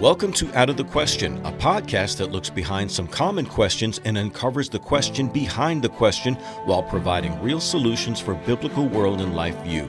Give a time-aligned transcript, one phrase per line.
[0.00, 4.16] Welcome to Out of the Question, a podcast that looks behind some common questions and
[4.16, 9.62] uncovers the question behind the question while providing real solutions for biblical world and life
[9.62, 9.86] view.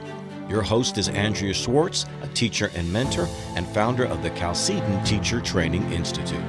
[0.50, 3.26] Your host is Andrea Schwartz, a teacher and mentor
[3.56, 6.44] and founder of the Chalcedon Teacher Training Institute.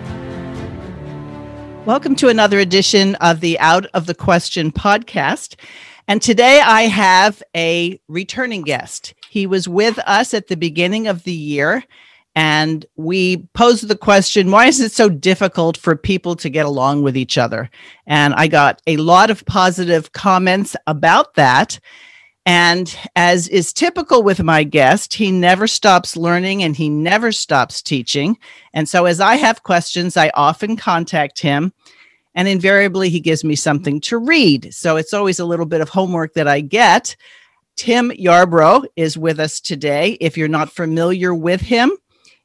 [1.86, 5.56] Welcome to another edition of the Out of the Question podcast.
[6.10, 9.14] And today I have a returning guest.
[9.30, 11.86] He was with us at the beginning of the year
[12.36, 17.04] and we posed the question why is it so difficult for people to get along
[17.04, 17.70] with each other?
[18.08, 21.80] And I got a lot of positive comments about that.
[22.46, 27.82] And as is typical with my guest, he never stops learning and he never stops
[27.82, 28.38] teaching.
[28.74, 31.72] And so, as I have questions, I often contact him,
[32.36, 34.74] and invariably he gives me something to read.
[34.74, 37.16] So, it's always a little bit of homework that I get.
[37.78, 40.18] Tim Yarbrough is with us today.
[40.20, 41.92] If you're not familiar with him,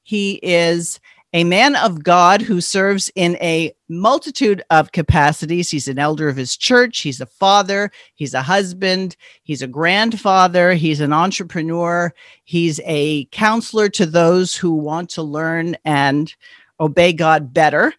[0.09, 1.01] he is
[1.35, 5.69] a man of God who serves in a multitude of capacities.
[5.69, 10.73] He's an elder of his church, he's a father, he's a husband, he's a grandfather,
[10.73, 12.14] he's an entrepreneur,
[12.45, 16.34] he's a counselor to those who want to learn and
[16.81, 17.92] obey God better.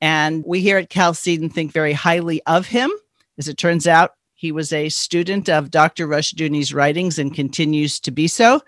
[0.00, 2.92] And we here at Chalcedon think very highly of him.
[3.38, 6.06] As it turns out, he was a student of Dr.
[6.06, 8.60] Rushdoony's writings and continues to be so.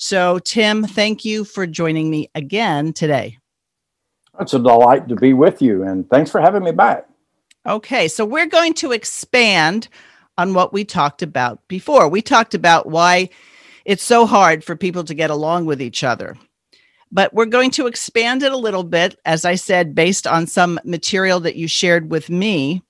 [0.00, 3.36] So, Tim, thank you for joining me again today.
[4.38, 7.08] It's a delight to be with you, and thanks for having me back.
[7.66, 9.88] Okay, so we're going to expand
[10.38, 12.08] on what we talked about before.
[12.08, 13.30] We talked about why
[13.84, 16.36] it's so hard for people to get along with each other.
[17.10, 20.78] But we're going to expand it a little bit, as I said, based on some
[20.84, 22.84] material that you shared with me.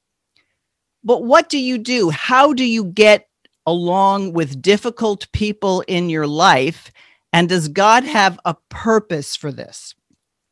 [1.03, 2.11] But what do you do?
[2.11, 3.28] How do you get
[3.69, 6.91] along with difficult people in your life?
[7.35, 9.95] And does God have a purpose for this?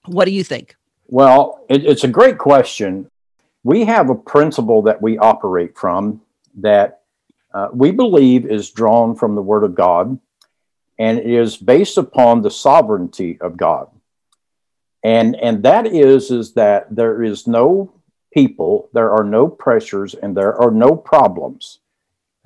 [0.05, 0.77] What do you think?
[1.06, 3.11] Well, it, it's a great question.
[3.64, 6.20] We have a principle that we operate from
[6.58, 7.01] that
[7.55, 10.19] uh, we believe is drawn from the Word of God
[10.98, 13.89] and is based upon the sovereignty of God.
[15.02, 17.92] And, and that is, is that there is no
[18.35, 21.79] people, there are no pressures, and there are no problems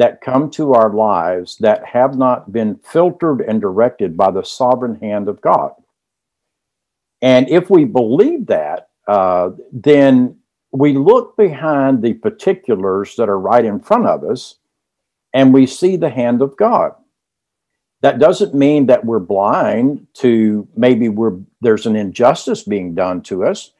[0.00, 4.94] that come to our lives that have not been filtered and directed by the sovereign
[4.94, 5.72] hand of God.
[7.20, 10.38] And if we believe that, uh, then
[10.72, 14.56] we look behind the particulars that are right in front of us
[15.34, 16.92] and we see the hand of God.
[18.00, 23.44] That doesn't mean that we're blind to maybe we're there's an injustice being done to
[23.44, 23.72] us.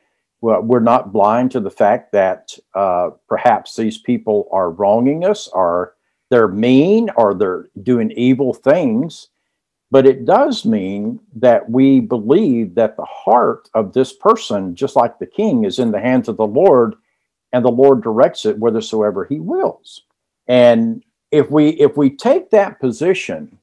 [0.42, 5.48] Well, we're not blind to the fact that uh, perhaps these people are wronging us,
[5.48, 5.94] are
[6.30, 9.28] they're mean or they're doing evil things,
[9.90, 15.18] but it does mean that we believe that the heart of this person, just like
[15.18, 16.94] the king, is in the hands of the Lord,
[17.52, 20.02] and the Lord directs it whithersoever he wills.
[20.46, 23.58] And if we if we take that position,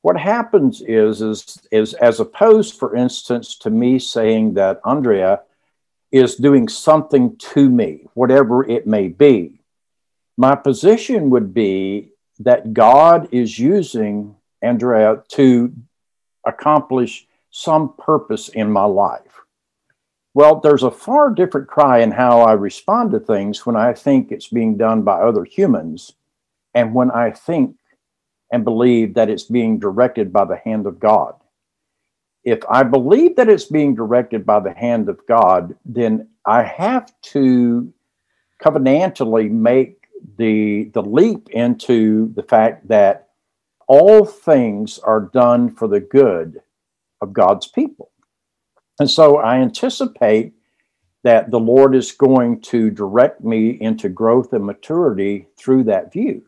[0.00, 5.42] what happens is is is as opposed, for instance, to me saying that Andrea
[6.10, 9.60] is doing something to me, whatever it may be
[10.36, 15.72] my position would be that God is using Andrea to
[16.44, 19.42] accomplish some purpose in my life.
[20.34, 24.32] Well, there's a far different cry in how I respond to things when I think
[24.32, 26.14] it's being done by other humans
[26.74, 27.76] and when I think
[28.50, 31.34] and believe that it's being directed by the hand of God.
[32.42, 37.12] If I believe that it's being directed by the hand of God, then I have
[37.32, 37.92] to
[38.62, 40.03] covenantally make
[40.36, 43.28] the the leap into the fact that
[43.86, 46.60] all things are done for the good
[47.20, 48.10] of God's people.
[48.98, 50.54] And so I anticipate
[51.24, 56.42] that the Lord is going to direct me into growth and maturity through that view.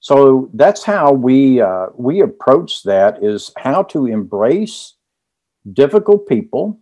[0.00, 4.94] So that's how we uh, we approach that is how to embrace
[5.72, 6.81] difficult people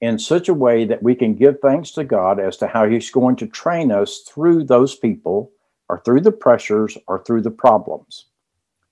[0.00, 3.10] in such a way that we can give thanks to God as to how He's
[3.10, 5.50] going to train us through those people
[5.88, 8.26] or through the pressures or through the problems.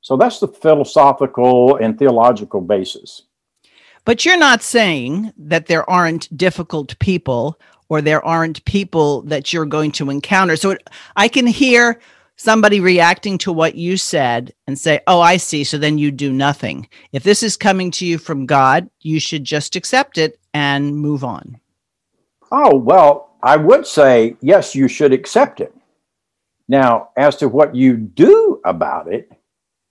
[0.00, 3.22] So that's the philosophical and theological basis.
[4.04, 7.58] But you're not saying that there aren't difficult people
[7.88, 10.56] or there aren't people that you're going to encounter.
[10.56, 12.00] So it, I can hear
[12.36, 15.62] somebody reacting to what you said and say, Oh, I see.
[15.62, 16.88] So then you do nothing.
[17.12, 21.24] If this is coming to you from God, you should just accept it and move
[21.24, 21.60] on.
[22.50, 25.74] Oh, well, I would say, yes, you should accept it.
[26.68, 29.30] Now, as to what you do about it,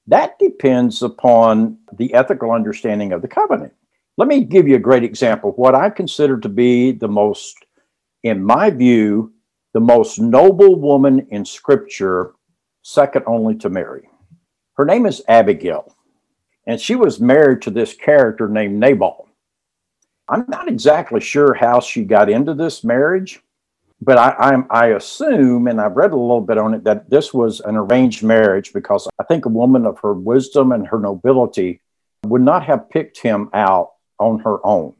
[0.07, 3.73] that depends upon the ethical understanding of the covenant.
[4.17, 5.51] Let me give you a great example.
[5.51, 7.65] What I consider to be the most,
[8.23, 9.33] in my view,
[9.73, 12.33] the most noble woman in Scripture,
[12.83, 14.09] second only to Mary.
[14.75, 15.95] Her name is Abigail,
[16.67, 19.27] and she was married to this character named Nabal.
[20.31, 23.41] I'm not exactly sure how she got into this marriage,
[24.01, 27.33] but I, I'm, I assume, and I've read a little bit on it, that this
[27.33, 31.81] was an arranged marriage because I think a woman of her wisdom and her nobility
[32.25, 34.93] would not have picked him out on her own.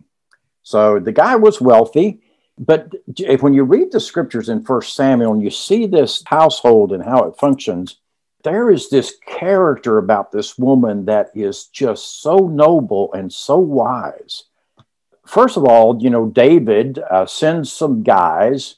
[0.63, 2.21] So the guy was wealthy,
[2.59, 6.91] but if when you read the scriptures in First Samuel and you see this household
[6.91, 8.01] and how it functions,
[8.43, 14.43] there is this character about this woman that is just so noble and so wise.
[15.25, 18.75] First of all, you know, David uh, sends some guys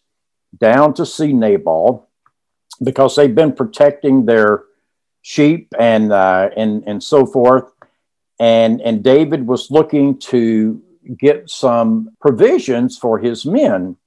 [0.57, 2.07] down to see Nabal
[2.83, 4.63] because they've been protecting their
[5.21, 7.73] sheep and uh, and and so forth
[8.39, 10.81] and and David was looking to
[11.17, 13.97] get some provisions for his men.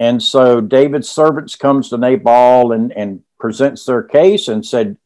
[0.00, 4.96] And so David's servants comes to Nabal and, and presents their case and said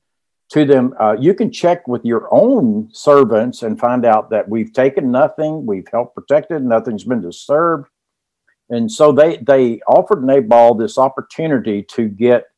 [0.52, 4.72] to them, uh, you can check with your own servants and find out that we've
[4.72, 7.88] taken nothing, we've helped protected, nothing's been disturbed.
[8.69, 12.49] And so they they offered Nabal this opportunity to get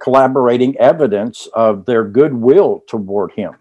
[0.00, 3.54] collaborating evidence of their goodwill toward him.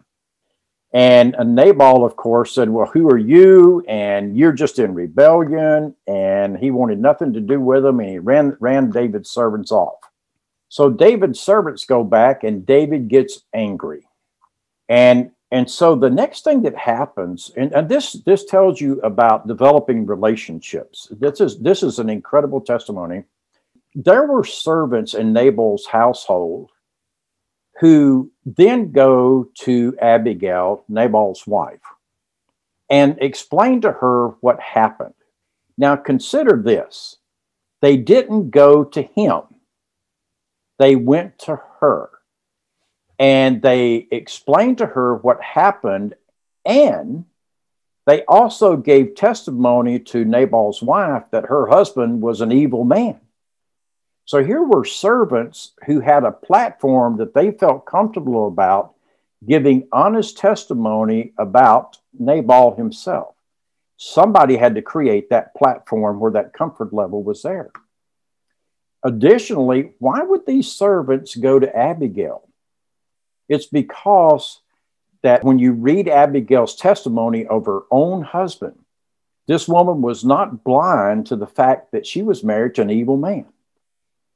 [0.92, 3.84] And Nabal, of course, said, Well, who are you?
[3.88, 5.96] And you're just in rebellion.
[6.08, 8.00] And he wanted nothing to do with them.
[8.00, 10.09] And he ran, ran David's servants off.
[10.70, 14.08] So David's servants go back, and David gets angry.
[14.88, 19.48] And and so the next thing that happens, and, and this this tells you about
[19.48, 21.08] developing relationships.
[21.12, 23.24] This is this is an incredible testimony.
[23.96, 26.70] There were servants in Nabal's household
[27.80, 31.80] who then go to Abigail, Nabal's wife,
[32.90, 35.14] and explain to her what happened.
[35.78, 37.18] Now, consider this
[37.82, 39.42] they didn't go to him,
[40.80, 42.10] they went to her.
[43.20, 46.16] And they explained to her what happened,
[46.66, 47.26] and
[48.08, 53.20] they also gave testimony to Nabal's wife that her husband was an evil man.
[54.26, 58.94] So here were servants who had a platform that they felt comfortable about
[59.46, 63.36] giving honest testimony about Nabal himself.
[63.98, 67.72] Somebody had to create that platform where that comfort level was there.
[69.04, 72.48] Additionally, why would these servants go to Abigail?
[73.48, 74.62] It's because
[75.22, 78.78] that when you read Abigail's testimony of her own husband,
[79.48, 83.18] this woman was not blind to the fact that she was married to an evil
[83.18, 83.46] man.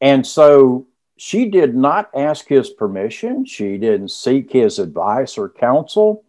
[0.01, 0.87] And so
[1.17, 3.45] she did not ask his permission.
[3.45, 6.25] She didn't seek his advice or counsel.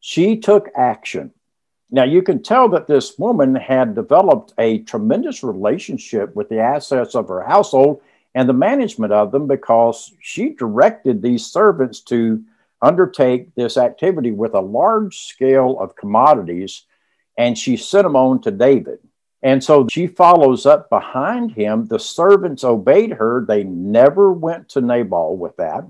[0.00, 1.32] She took action.
[1.92, 7.14] Now, you can tell that this woman had developed a tremendous relationship with the assets
[7.14, 8.00] of her household
[8.34, 12.44] and the management of them because she directed these servants to
[12.80, 16.84] undertake this activity with a large scale of commodities,
[17.36, 19.00] and she sent them on to David.
[19.42, 21.86] And so she follows up behind him.
[21.86, 23.44] The servants obeyed her.
[23.46, 25.84] They never went to Nabal with that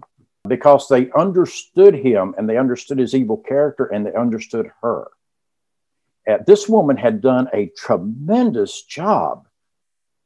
[0.49, 5.08] because they understood him and they understood his evil character and they understood her.
[6.46, 9.47] This woman had done a tremendous job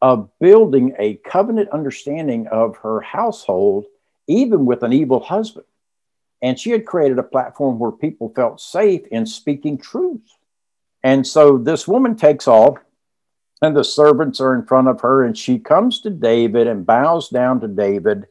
[0.03, 3.87] of building a covenant understanding of her household,
[4.27, 5.67] even with an evil husband.
[6.43, 10.21] And she had created a platform where people felt safe in speaking truth.
[11.03, 12.79] And so this woman takes off
[13.63, 17.31] and the servants are in front of her, and she comes to David and bows
[17.31, 18.27] down to David.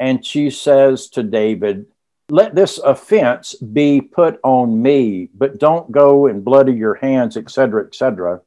[0.00, 1.86] And she says to David,
[2.28, 7.86] Let this offense be put on me, but don't go and bloody your hands, etc.,
[7.86, 8.40] etc.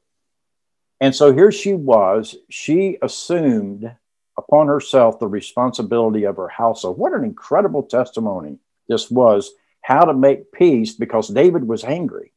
[1.00, 2.36] And so here she was.
[2.50, 3.90] She assumed
[4.38, 6.98] upon herself the responsibility of her household.
[6.98, 8.58] What an incredible testimony
[8.90, 12.34] this was how to make peace because David was angry.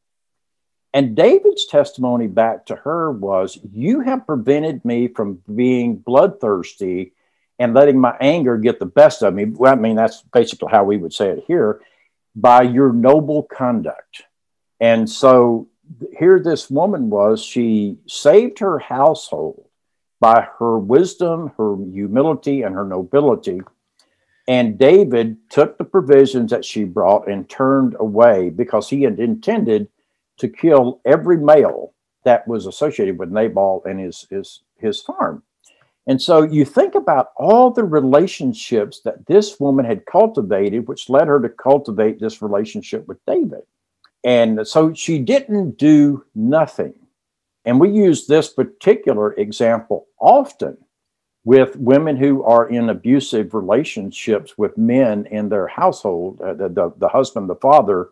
[0.93, 7.13] And David's testimony back to her was, You have prevented me from being bloodthirsty
[7.63, 9.45] and letting my anger get the best of me.
[9.45, 11.79] Well, I mean, that's basically how we would say it here
[12.35, 14.23] by your noble conduct.
[14.81, 15.69] And so
[16.19, 19.65] here this woman was, she saved her household
[20.19, 23.61] by her wisdom, her humility, and her nobility.
[24.45, 29.87] And David took the provisions that she brought and turned away because he had intended
[30.39, 31.93] to kill every male
[32.25, 35.43] that was associated with Nabal and his, his, his farm.
[36.05, 41.27] And so you think about all the relationships that this woman had cultivated, which led
[41.27, 43.61] her to cultivate this relationship with David.
[44.23, 46.93] And so she didn't do nothing.
[47.65, 50.77] And we use this particular example often
[51.45, 56.93] with women who are in abusive relationships with men in their household, uh, the, the,
[56.97, 58.09] the husband, the father,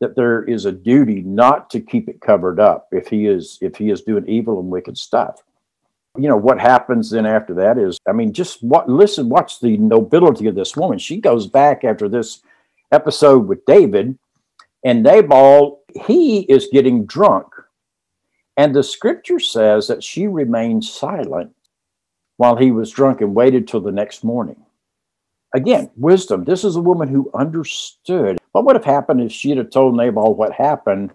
[0.00, 3.76] that there is a duty not to keep it covered up if he is if
[3.76, 5.42] he is doing evil and wicked stuff
[6.18, 9.76] you know what happens then after that is i mean just what listen watch the
[9.76, 10.98] nobility of this woman.
[10.98, 12.42] She goes back after this
[12.92, 14.18] episode with david
[14.84, 17.46] and nabal he is getting drunk.
[18.56, 21.54] And the scripture says that she remained silent
[22.36, 24.56] while he was drunk and waited till the next morning.
[25.54, 26.44] Again wisdom.
[26.44, 28.38] This is a woman who understood.
[28.52, 31.12] What would have happened if she had told nabal what happened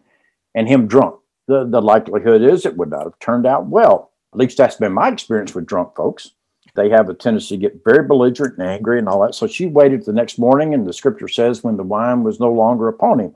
[0.55, 1.19] and him drunk?
[1.47, 4.91] The, the likelihood is it would not have turned out well at least that's been
[4.91, 6.31] my experience with drunk folks.
[6.75, 9.33] They have a tendency to get very belligerent and angry and all that.
[9.33, 12.51] So she waited the next morning, and the scripture says when the wine was no
[12.51, 13.35] longer upon him.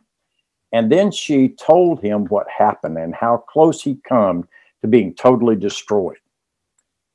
[0.73, 4.45] And then she told him what happened and how close he'd come
[4.81, 6.17] to being totally destroyed.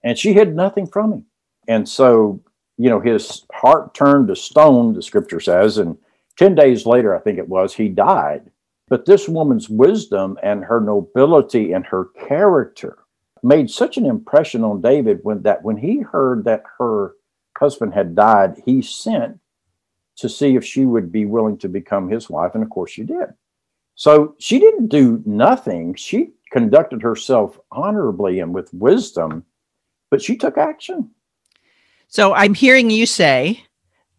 [0.02, 1.26] And she hid nothing from him.
[1.68, 2.40] And so,
[2.78, 5.76] you know, his heart turned to stone, the scripture says.
[5.76, 5.98] And
[6.38, 8.50] 10 days later, I think it was, he died.
[8.88, 13.03] But this woman's wisdom and her nobility and her character
[13.44, 17.12] made such an impression on David when that when he heard that her
[17.58, 19.38] husband had died, he sent
[20.16, 23.02] to see if she would be willing to become his wife, and of course she
[23.02, 23.26] did.
[23.96, 25.94] So she didn't do nothing.
[25.94, 29.44] She conducted herself honorably and with wisdom,
[30.10, 31.10] but she took action.
[32.08, 33.64] So I'm hearing you say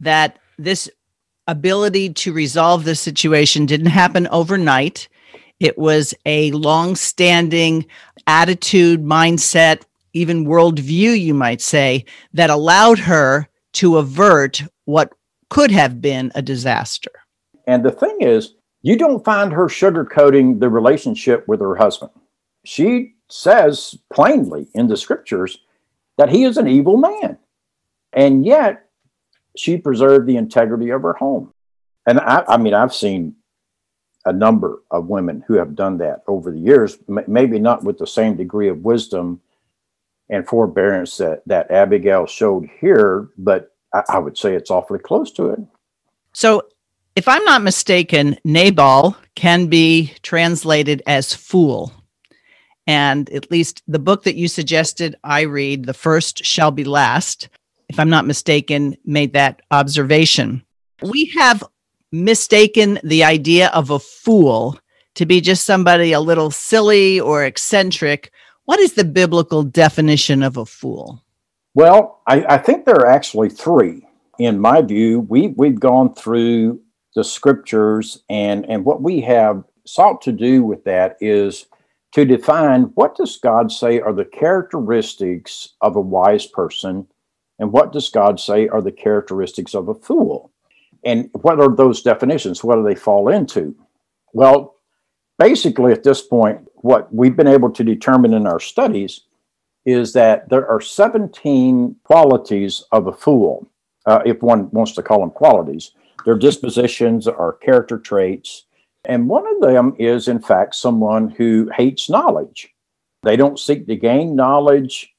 [0.01, 0.89] that this
[1.47, 5.07] ability to resolve the situation didn't happen overnight.
[5.59, 7.85] It was a long standing
[8.27, 15.13] attitude, mindset, even worldview, you might say, that allowed her to avert what
[15.49, 17.11] could have been a disaster.
[17.67, 22.11] And the thing is, you don't find her sugarcoating the relationship with her husband.
[22.63, 25.57] She says plainly in the scriptures
[26.17, 27.37] that he is an evil man.
[28.13, 28.87] And yet,
[29.57, 31.53] she preserved the integrity of her home.
[32.05, 33.35] And I, I mean, I've seen
[34.25, 37.97] a number of women who have done that over the years, m- maybe not with
[37.97, 39.41] the same degree of wisdom
[40.29, 45.31] and forbearance that, that Abigail showed here, but I, I would say it's awfully close
[45.33, 45.59] to it.
[46.33, 46.63] So,
[47.15, 51.93] if I'm not mistaken, Nabal can be translated as fool.
[52.87, 57.47] And at least the book that you suggested I read, The First Shall Be Last,
[57.87, 60.63] if I'm not mistaken, made that observation.
[61.01, 61.63] We have
[62.23, 64.79] mistaken the idea of a fool
[65.15, 68.31] to be just somebody a little silly or eccentric.
[68.65, 71.23] What is the biblical definition of a fool?
[71.73, 74.07] Well, I, I think there are actually three.
[74.39, 76.81] In my view, we, we've gone through
[77.15, 81.67] the scriptures, and, and what we have sought to do with that is
[82.13, 87.07] to define what does God say are the characteristics of a wise person,
[87.59, 90.51] and what does God say are the characteristics of a fool.
[91.05, 92.63] And what are those definitions?
[92.63, 93.75] What do they fall into?
[94.33, 94.75] Well,
[95.37, 99.21] basically, at this point, what we've been able to determine in our studies
[99.85, 103.69] is that there are 17 qualities of a fool,
[104.07, 105.91] uh, if one wants to call them qualities.
[106.25, 108.65] Their dispositions are character traits.
[109.07, 112.73] And one of them is, in fact, someone who hates knowledge.
[113.21, 115.13] They don't seek to gain knowledge.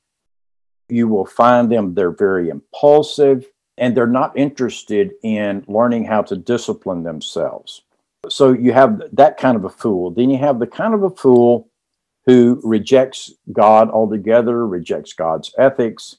[0.89, 3.47] You will find them, they're very impulsive
[3.79, 7.83] and they're not interested in learning how to discipline themselves.
[8.29, 10.11] So you have that kind of a fool.
[10.11, 11.69] Then you have the kind of a fool
[12.25, 16.17] who rejects God altogether, rejects God's ethics.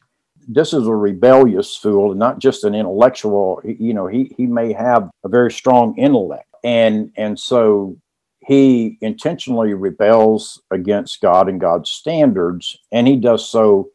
[0.47, 3.61] This is a rebellious fool, not just an intellectual.
[3.65, 7.97] You know, he he may have a very strong intellect, and and so
[8.39, 13.89] he intentionally rebels against God and God's standards, and he does so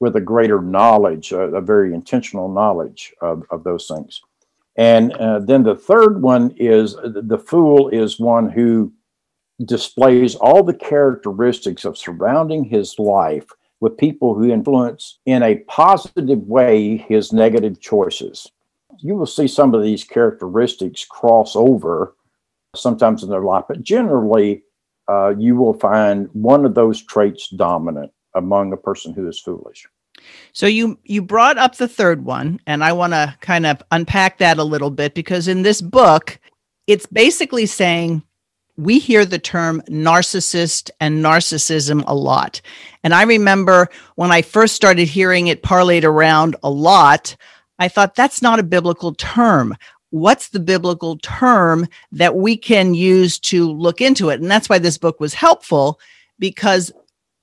[0.00, 4.20] with a greater knowledge, a, a very intentional knowledge of, of those things.
[4.76, 8.92] And uh, then the third one is the fool is one who
[9.64, 13.46] displays all the characteristics of surrounding his life
[13.80, 18.50] with people who influence in a positive way his negative choices.
[18.98, 22.14] You will see some of these characteristics cross over
[22.74, 24.62] sometimes in their life, but generally,
[25.08, 29.86] uh, you will find one of those traits dominant among a person who is foolish.
[30.52, 34.38] So you you brought up the third one and I want to kind of unpack
[34.38, 36.38] that a little bit because in this book
[36.86, 38.22] it's basically saying
[38.76, 42.60] we hear the term narcissist and narcissism a lot.
[43.02, 47.36] And I remember when I first started hearing it parlayed around a lot,
[47.78, 49.74] I thought that's not a biblical term.
[50.10, 54.40] what's the biblical term that we can use to look into it.
[54.40, 55.98] And that's why this book was helpful
[56.38, 56.92] because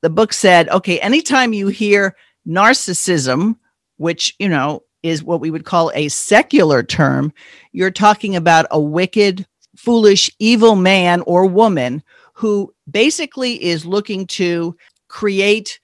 [0.04, 3.56] the book said, okay, anytime you hear narcissism,
[3.96, 7.32] which, you know, is what we would call a secular term,
[7.72, 14.76] you're talking about a wicked, foolish, evil man or woman who basically is looking to
[15.08, 15.80] create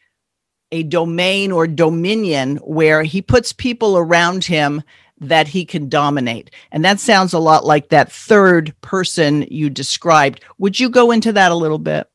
[0.74, 4.84] a domain or dominion where he puts people around him
[5.22, 6.52] that he can dominate.
[6.74, 10.44] And that sounds a lot like that third person you described.
[10.58, 12.10] Would you go into that a little bit?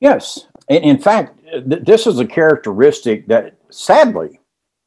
[0.00, 0.46] Yes.
[0.68, 4.40] In fact, th- this is a characteristic that sadly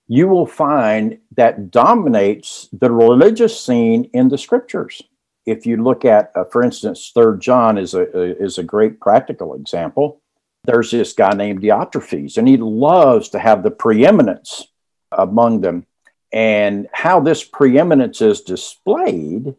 [0.08, 5.02] you will find that dominates the religious scene in the scriptures.
[5.46, 9.00] If you look at, uh, for instance, Third John is a, a is a great
[9.00, 10.22] practical example.
[10.64, 14.68] There's this guy named Diotrephes, and he loves to have the preeminence
[15.12, 15.86] among them.
[16.34, 19.56] And how this preeminence is displayed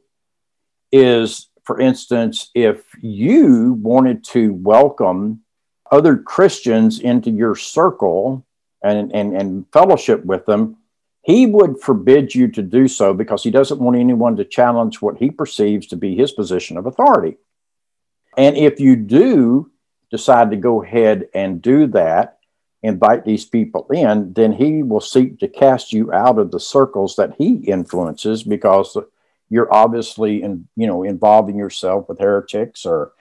[0.91, 5.43] is, for instance, if you wanted to welcome
[5.91, 8.45] other Christians into your circle
[8.83, 10.77] and, and, and fellowship with them,
[11.23, 15.19] he would forbid you to do so because he doesn't want anyone to challenge what
[15.19, 17.37] he perceives to be his position of authority.
[18.37, 19.71] And if you do
[20.11, 22.39] decide to go ahead and do that,
[22.83, 27.17] invite these people in, then he will seek to cast you out of the circles
[27.17, 28.97] that he influences because
[29.49, 33.13] you're obviously in, you know involving yourself with heretics or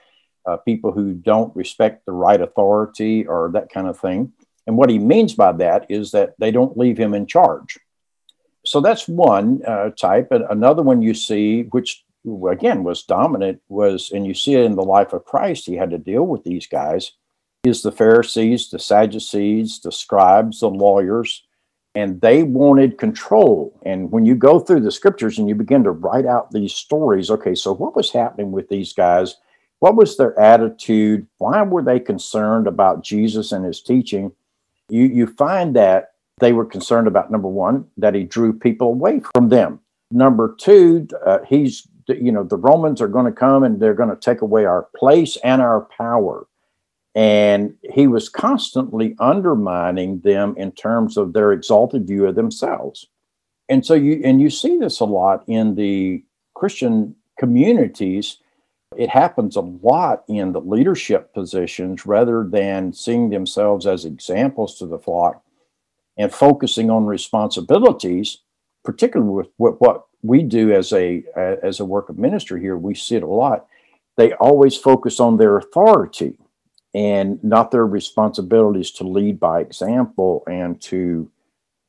[0.46, 4.32] uh, people who don't respect the right authority or that kind of thing.
[4.68, 7.78] And what he means by that is that they don't leave him in charge.
[8.66, 10.30] So that's one uh, type.
[10.32, 12.04] And another one you see, which
[12.50, 15.92] again was dominant, was, and you see it in the life of Christ, he had
[15.92, 17.12] to deal with these guys,
[17.64, 21.44] is the Pharisees, the Sadducees, the scribes, the lawyers,
[21.94, 23.80] and they wanted control.
[23.86, 27.30] And when you go through the scriptures and you begin to write out these stories,
[27.30, 29.36] okay, so what was happening with these guys?
[29.86, 31.28] What was their attitude?
[31.38, 34.32] Why were they concerned about Jesus and his teaching?
[34.90, 39.22] You, you find that they were concerned about number one, that he drew people away
[39.36, 39.80] from them.
[40.10, 44.10] Number two, uh, he's, you know, the Romans are going to come and they're going
[44.10, 46.48] to take away our place and our power.
[47.14, 53.06] And he was constantly undermining them in terms of their exalted view of themselves.
[53.70, 56.24] And so you, and you see this a lot in the
[56.56, 58.40] Christian communities
[58.98, 64.86] it happens a lot in the leadership positions rather than seeing themselves as examples to
[64.86, 65.44] the flock
[66.18, 68.40] and focusing on responsibilities,
[68.84, 72.76] particularly with what, we do as a as a work of ministry here.
[72.78, 73.68] We see it a lot.
[74.18, 76.40] They always focus on their authority
[76.96, 81.30] and not their responsibilities to lead by example and to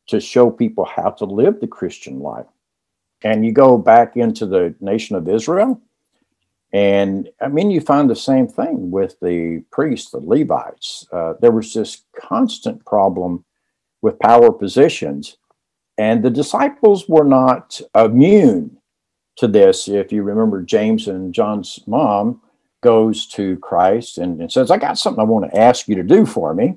[0.09, 2.47] to show people how to live the Christian life.
[3.23, 5.81] And you go back into the nation of Israel,
[6.73, 11.07] and I mean, you find the same thing with the priests, the Levites.
[11.13, 13.45] Uh, there was this constant problem
[14.03, 15.39] with power positions,
[15.97, 18.79] and the disciples were not immune
[19.37, 19.89] to this.
[19.89, 22.41] If you remember, James and John's mom
[22.83, 26.03] goes to Christ and, and says, I got something I want to ask you to
[26.03, 26.77] do for me.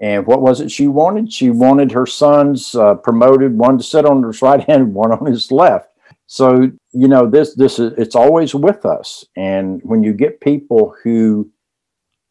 [0.00, 1.32] And what was it she wanted?
[1.32, 5.26] She wanted her sons uh, promoted, one to sit on his right hand, one on
[5.26, 5.89] his left.
[6.32, 9.24] So, you know, this this is it's always with us.
[9.36, 11.50] And when you get people who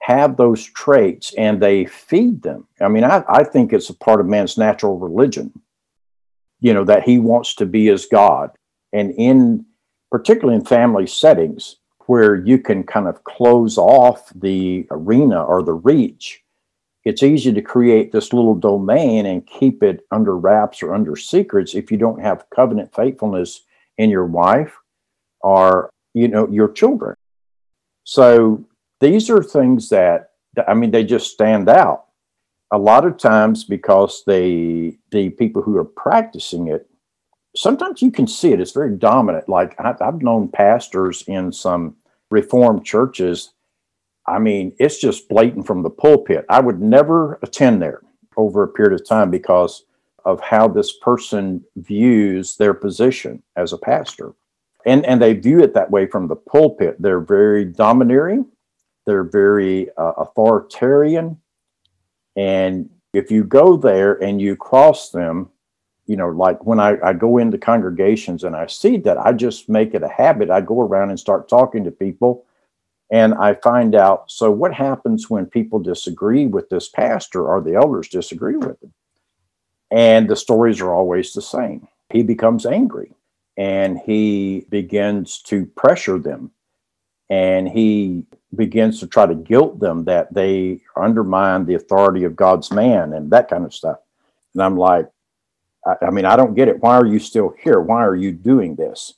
[0.03, 4.21] have those traits and they feed them, I mean, I, I think it's a part
[4.21, 5.51] of man's natural religion,
[6.61, 8.51] you know, that he wants to be as God.
[8.93, 9.65] And in
[10.09, 15.73] particularly in family settings where you can kind of close off the arena or the
[15.73, 16.41] reach,
[17.03, 21.75] it's easy to create this little domain and keep it under wraps or under secrets
[21.75, 23.63] if you don't have covenant faithfulness
[23.99, 24.75] in your wife
[25.43, 27.15] are, you know your children.
[28.03, 28.65] So
[28.99, 30.31] these are things that
[30.67, 32.05] i mean they just stand out.
[32.71, 36.89] A lot of times because the the people who are practicing it
[37.55, 39.47] sometimes you can see it it's very dominant.
[39.47, 41.95] Like i've known pastors in some
[42.31, 43.53] reformed churches.
[44.25, 46.45] I mean it's just blatant from the pulpit.
[46.49, 48.01] I would never attend there
[48.35, 49.83] over a period of time because
[50.25, 54.33] of how this person views their position as a pastor.
[54.85, 56.95] And, and they view it that way from the pulpit.
[56.99, 58.45] They're very domineering,
[59.05, 61.39] they're very uh, authoritarian.
[62.35, 65.49] And if you go there and you cross them,
[66.05, 69.69] you know, like when I, I go into congregations and I see that, I just
[69.69, 70.49] make it a habit.
[70.49, 72.45] I go around and start talking to people
[73.11, 77.75] and I find out so what happens when people disagree with this pastor or the
[77.75, 78.93] elders disagree with him?
[79.91, 81.87] And the stories are always the same.
[82.11, 83.13] He becomes angry
[83.57, 86.51] and he begins to pressure them
[87.29, 88.23] and he
[88.55, 93.31] begins to try to guilt them that they undermine the authority of God's man and
[93.31, 93.99] that kind of stuff.
[94.53, 95.07] And I'm like,
[95.85, 96.81] I, I mean, I don't get it.
[96.81, 97.79] Why are you still here?
[97.79, 99.13] Why are you doing this?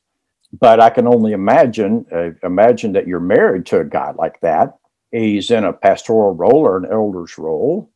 [0.60, 4.78] But I can only imagine, uh, imagine that you're married to a guy like that.
[5.12, 7.90] He's in a pastoral role or an elder's role.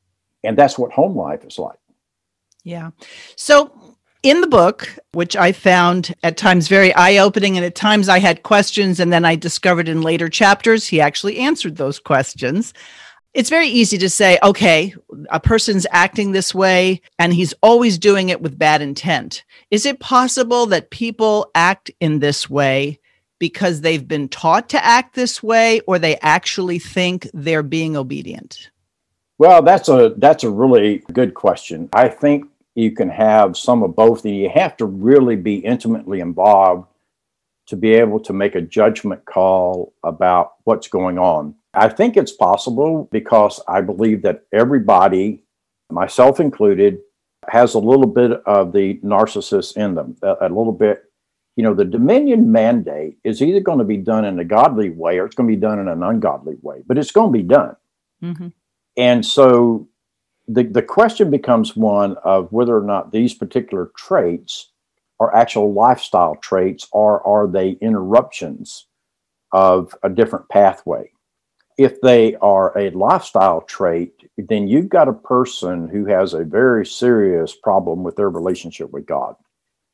[0.43, 1.79] And that's what home life is like.
[2.65, 2.89] Yeah.
[3.37, 8.09] So in the book, which I found at times very eye opening, and at times
[8.09, 12.73] I had questions, and then I discovered in later chapters he actually answered those questions.
[13.35, 14.95] It's very easy to say, okay,
[15.29, 19.43] a person's acting this way and he's always doing it with bad intent.
[19.71, 22.97] Is it possible that people act in this way
[23.37, 28.71] because they've been taught to act this way or they actually think they're being obedient?
[29.37, 31.89] Well, that's a that's a really good question.
[31.91, 36.19] I think you can have some of both, and you have to really be intimately
[36.19, 36.87] involved
[37.67, 41.55] to be able to make a judgment call about what's going on.
[41.73, 45.43] I think it's possible because I believe that everybody,
[45.89, 46.99] myself included,
[47.49, 51.03] has a little bit of the narcissist in them, a, a little bit.
[51.55, 55.19] You know, the dominion mandate is either going to be done in a godly way
[55.19, 57.43] or it's going to be done in an ungodly way, but it's going to be
[57.43, 57.75] done.
[58.21, 58.47] Mm-hmm.
[58.97, 59.87] And so
[60.47, 64.71] the, the question becomes one of whether or not these particular traits
[65.19, 68.87] are actual lifestyle traits or are they interruptions
[69.51, 71.09] of a different pathway.
[71.77, 76.85] If they are a lifestyle trait, then you've got a person who has a very
[76.85, 79.35] serious problem with their relationship with God.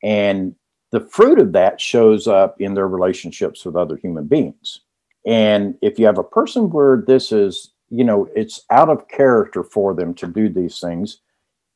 [0.02, 0.54] And
[0.90, 4.80] the fruit of that shows up in their relationships with other human beings.
[5.26, 9.62] And if you have a person where this is you know it's out of character
[9.62, 11.18] for them to do these things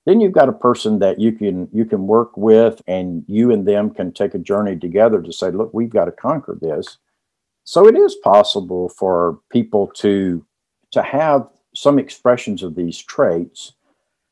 [0.07, 3.66] then you've got a person that you can you can work with and you and
[3.66, 6.98] them can take a journey together to say look we've got to conquer this.
[7.64, 10.46] So it is possible for people to
[10.92, 13.72] to have some expressions of these traits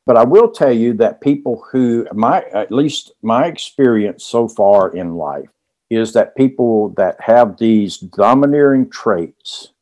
[0.06, 4.94] but i will tell you that people who my at least my experience so far
[4.96, 5.50] in life
[5.90, 9.73] is that people that have these domineering traits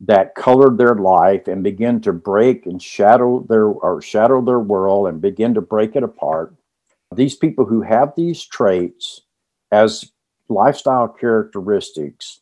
[0.00, 5.08] that colored their life and begin to break and shadow their or shadow their world
[5.08, 6.54] and begin to break it apart.
[7.14, 9.22] These people who have these traits
[9.72, 10.10] as
[10.48, 12.40] lifestyle characteristics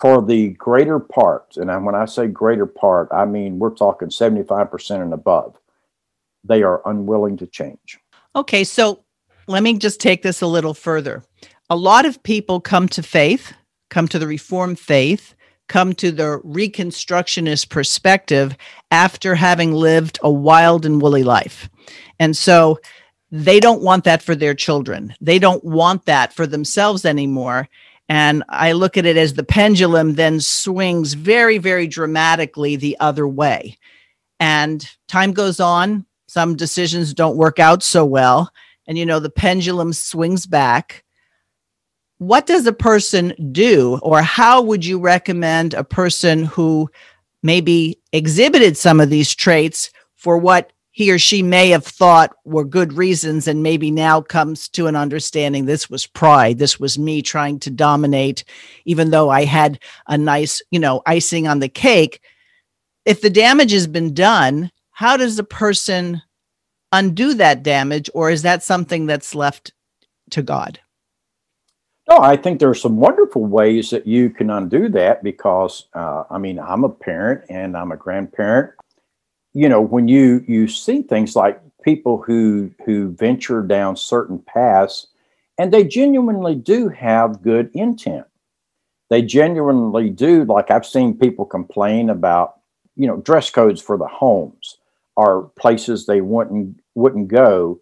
[0.00, 5.02] for the greater part and when i say greater part i mean we're talking 75%
[5.02, 5.58] and above
[6.44, 7.98] they are unwilling to change.
[8.34, 9.04] Okay so
[9.46, 11.22] let me just take this a little further.
[11.68, 13.52] A lot of people come to faith
[13.90, 15.34] come to the reformed faith
[15.70, 18.56] come to the Reconstructionist perspective
[18.90, 21.70] after having lived a wild and woolly life.
[22.18, 22.80] And so
[23.30, 25.14] they don't want that for their children.
[25.20, 27.68] They don't want that for themselves anymore.
[28.08, 33.26] And I look at it as the pendulum then swings very, very dramatically the other
[33.26, 33.78] way.
[34.40, 38.52] And time goes on, some decisions don't work out so well.
[38.88, 41.04] And, you know, the pendulum swings back
[42.20, 46.86] what does a person do or how would you recommend a person who
[47.42, 52.62] maybe exhibited some of these traits for what he or she may have thought were
[52.62, 57.22] good reasons and maybe now comes to an understanding this was pride this was me
[57.22, 58.44] trying to dominate
[58.84, 59.78] even though i had
[60.08, 62.20] a nice you know icing on the cake.
[63.06, 66.20] If the damage has been done how does a person
[66.92, 69.72] undo that damage or is that something that's left
[70.32, 70.80] to god
[72.10, 76.24] no, I think there are some wonderful ways that you can undo that because, uh,
[76.28, 78.72] I mean, I'm a parent and I'm a grandparent.
[79.54, 85.06] You know, when you you see things like people who who venture down certain paths,
[85.56, 88.26] and they genuinely do have good intent.
[89.08, 90.44] They genuinely do.
[90.44, 92.56] Like I've seen people complain about,
[92.96, 94.78] you know, dress codes for the homes
[95.16, 97.80] or places they wouldn't wouldn't go,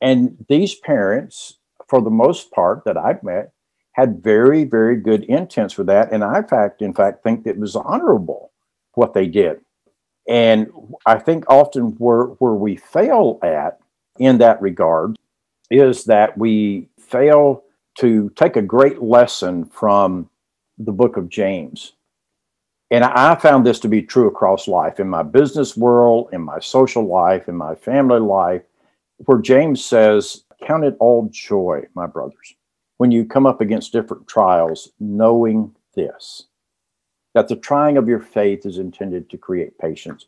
[0.00, 3.52] and these parents, for the most part that I've met,
[4.00, 6.10] had very, very good intents for that.
[6.12, 8.50] And I fact, in fact, think it was honorable
[8.94, 9.60] what they did.
[10.26, 10.68] And
[11.06, 13.78] I think often where, where we fail at
[14.18, 15.16] in that regard
[15.70, 17.64] is that we fail
[17.98, 20.30] to take a great lesson from
[20.78, 21.92] the book of James.
[22.90, 26.58] And I found this to be true across life in my business world, in my
[26.58, 28.62] social life, in my family life,
[29.18, 32.54] where James says, Count it all joy, my brothers,
[33.00, 36.44] when you come up against different trials, knowing this
[37.32, 40.26] that the trying of your faith is intended to create patience.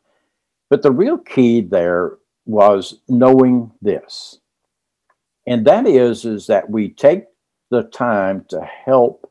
[0.71, 4.39] But the real key there was knowing this.
[5.47, 7.25] And that is is that we take
[7.71, 9.31] the time to help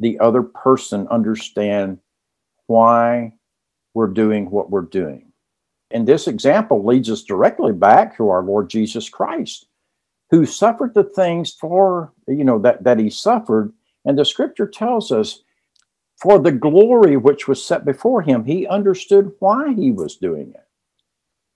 [0.00, 2.00] the other person understand
[2.66, 3.34] why
[3.94, 5.30] we're doing what we're doing.
[5.92, 9.66] And this example leads us directly back to our Lord Jesus Christ,
[10.30, 13.72] who suffered the things for, you know, that, that he suffered.
[14.04, 15.42] And the scripture tells us,
[16.20, 20.66] for the glory which was set before him, he understood why he was doing it.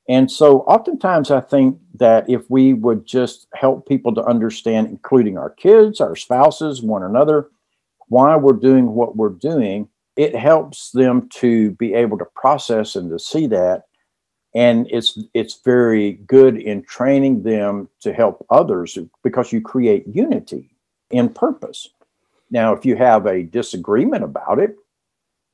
[0.08, 5.38] And so, oftentimes, I think that if we would just help people to understand, including
[5.38, 7.48] our kids, our spouses, one another,
[8.08, 13.10] why we're doing what we're doing, it helps them to be able to process and
[13.10, 13.84] to see that.
[14.54, 20.70] And it's it's very good in training them to help others because you create unity
[21.10, 21.88] in purpose.
[22.50, 24.76] Now, if you have a disagreement about it,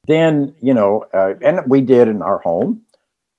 [0.06, 2.84] then you know, uh, and we did in our home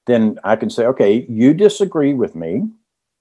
[0.05, 2.67] then I can say, okay, you disagree with me,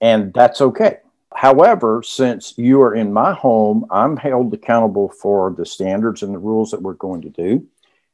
[0.01, 0.99] and that's okay.
[1.35, 6.39] However, since you are in my home, I'm held accountable for the standards and the
[6.39, 7.67] rules that we're going to do.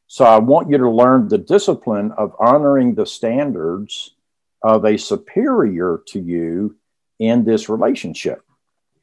[0.08, 4.12] So I want you to learn the discipline of honoring the standards
[4.62, 6.76] of a superior to you
[7.18, 8.42] in this relationship.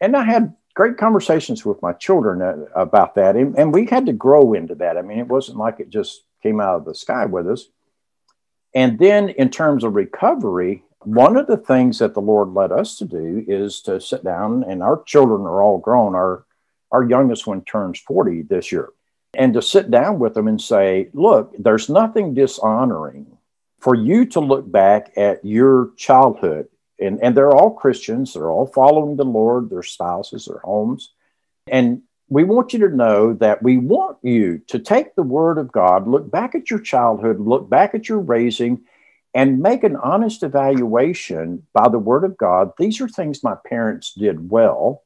[0.02, 3.36] And I had great conversations with my children uh, about that.
[3.36, 4.98] And, and we had to grow into that.
[4.98, 7.68] I mean, it wasn't like it just came out of the sky with us.
[8.76, 12.98] And then, in terms of recovery, one of the things that the Lord led us
[12.98, 16.16] to do is to sit down, and our children are all grown.
[16.16, 16.46] Our,
[16.92, 18.90] our youngest one turns 40 this year.
[19.36, 23.33] And to sit down with them and say, look, there's nothing dishonoring
[23.84, 26.70] for you to look back at your childhood.
[27.00, 31.12] And, and they're all Christians, they're all following the Lord, their spouses, their homes.
[31.68, 35.74] And we want you to know that we want you to take the word of
[35.74, 38.86] God, look back at your childhood, look back at your raising,
[39.34, 42.72] and make an honest evaluation by the word of God.
[42.78, 45.04] These are things my parents did well.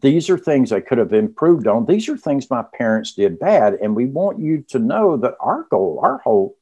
[0.00, 1.86] These are things I could have improved on.
[1.86, 3.74] These are things my parents did bad.
[3.74, 6.55] And we want you to know that our goal, our hope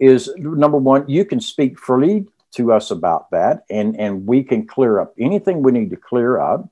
[0.00, 4.66] is number one, you can speak freely to us about that and, and we can
[4.66, 6.68] clear up anything we need to clear up.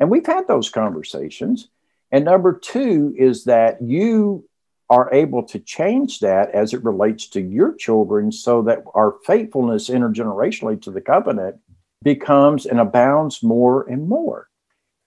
[0.00, 1.68] And we've had those conversations.
[2.10, 4.48] And number two is that you
[4.90, 9.88] are able to change that as it relates to your children so that our faithfulness
[9.88, 11.56] intergenerationally to the covenant
[12.02, 14.48] becomes and abounds more and more.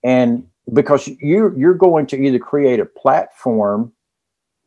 [0.04, 3.94] And because you're, you're going to either create a platform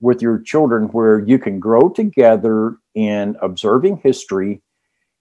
[0.01, 4.63] with your children where you can grow together in observing history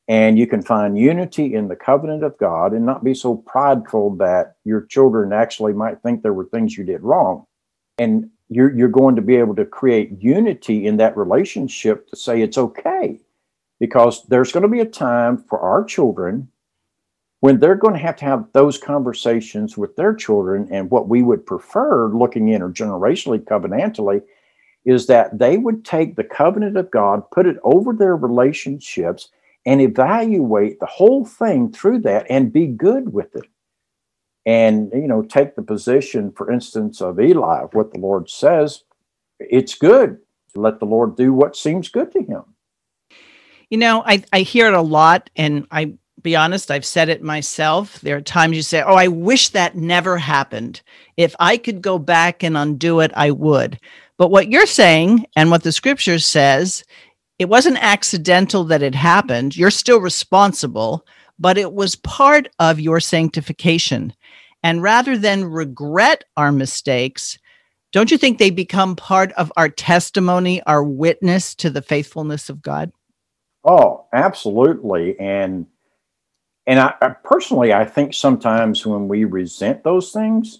[0.09, 4.15] and you can find unity in the covenant of God and not be so prideful
[4.15, 7.45] that your children actually might think there were things you did wrong.
[7.99, 12.41] And you're, you're going to be able to create unity in that relationship to say
[12.41, 13.19] it's okay.
[13.79, 16.49] Because there's going to be a time for our children
[17.41, 20.67] when they're going to have to have those conversations with their children.
[20.71, 24.23] And what we would prefer, looking intergenerationally, covenantally,
[24.85, 29.29] is that they would take the covenant of God, put it over their relationships,
[29.65, 33.45] and evaluate the whole thing through that and be good with it.
[34.45, 38.83] And, you know, take the position, for instance, of Eli, what the Lord says,
[39.39, 40.17] it's good.
[40.55, 42.43] Let the Lord do what seems good to him.
[43.69, 47.21] You know, I, I hear it a lot, and I be honest, I've said it
[47.21, 48.01] myself.
[48.01, 50.81] There are times you say, Oh, I wish that never happened.
[51.17, 53.79] If I could go back and undo it, I would.
[54.19, 56.83] But what you're saying and what the scripture says
[57.39, 59.55] it wasn't accidental that it happened.
[59.55, 61.05] You're still responsible,
[61.39, 64.13] but it was part of your sanctification.
[64.61, 67.39] And rather than regret our mistakes,
[67.93, 72.61] don't you think they become part of our testimony, our witness to the faithfulness of
[72.61, 72.91] God?
[73.63, 75.17] Oh, absolutely.
[75.17, 75.65] And
[76.67, 80.59] and I, I personally I think sometimes when we resent those things,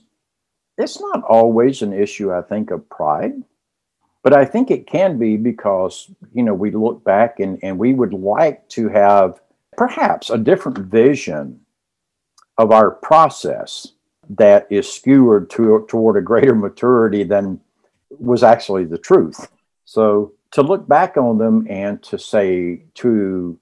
[0.80, 3.34] it's not always an issue, I think, of pride.
[4.24, 7.94] But I think it can be because, you know, we look back and, and we
[7.94, 9.40] would like to have
[9.78, 11.62] perhaps a different vision
[12.58, 13.88] of our process
[14.30, 17.60] that is skewered to, toward a greater maturity than
[18.10, 19.48] was actually the truth.
[19.86, 23.58] So to look back on them and to say to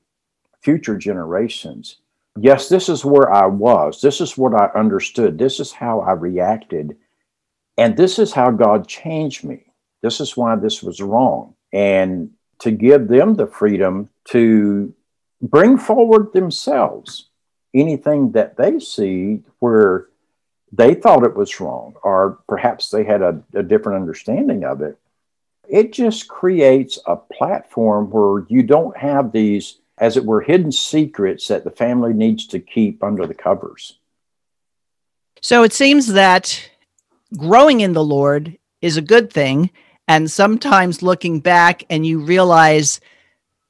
[0.62, 1.98] future generations,
[2.40, 4.02] yes, this is where I was.
[4.02, 5.38] This is what I understood.
[5.38, 6.98] This is how I reacted.
[7.78, 9.66] And this is how God changed me.
[10.02, 11.56] This is why this was wrong.
[11.72, 14.94] And to give them the freedom to
[15.42, 17.30] bring forward themselves
[17.74, 20.08] anything that they see where
[20.72, 24.98] they thought it was wrong, or perhaps they had a, a different understanding of it.
[25.70, 31.48] It just creates a platform where you don't have these, as it were, hidden secrets
[31.48, 33.98] that the family needs to keep under the covers.
[35.42, 36.70] So it seems that
[37.36, 39.72] growing in the Lord is a good thing.
[40.08, 43.02] And sometimes looking back and you realize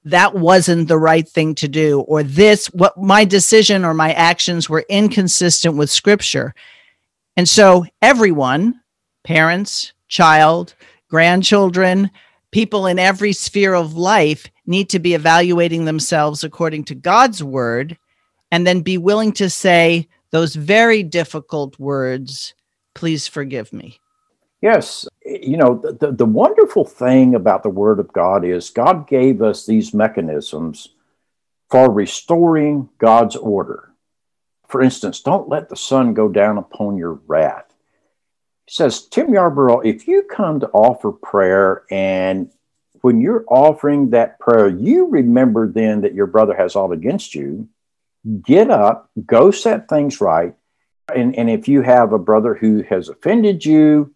[0.04, 4.70] that wasn't the right thing to do, or this, what my decision or my actions
[4.70, 6.54] were inconsistent with scripture.
[7.36, 8.80] And so everyone,
[9.26, 10.76] parents, child,
[11.10, 12.10] grandchildren,
[12.52, 17.98] people in every sphere of life need to be evaluating themselves according to God's word
[18.52, 22.54] and then be willing to say those very difficult words,
[22.98, 24.00] please forgive me.
[24.62, 25.08] Yes.
[25.24, 29.66] You know, the, the wonderful thing about the Word of God is God gave us
[29.66, 30.90] these mechanisms
[31.70, 33.94] for restoring God's order.
[34.68, 37.72] For instance, don't let the sun go down upon your wrath.
[38.66, 42.50] He says, Tim Yarbrough, if you come to offer prayer and
[43.02, 47.70] when you're offering that prayer, you remember then that your brother has all against you,
[48.44, 50.56] get up, go set things right.
[51.16, 54.14] And, and if you have a brother who has offended you,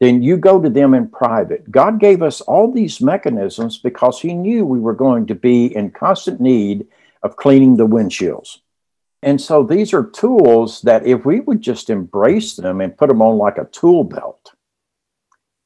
[0.00, 1.70] then you go to them in private.
[1.70, 5.90] God gave us all these mechanisms because He knew we were going to be in
[5.90, 6.86] constant need
[7.22, 8.58] of cleaning the windshields.
[9.22, 13.22] And so these are tools that if we would just embrace them and put them
[13.22, 14.52] on like a tool belt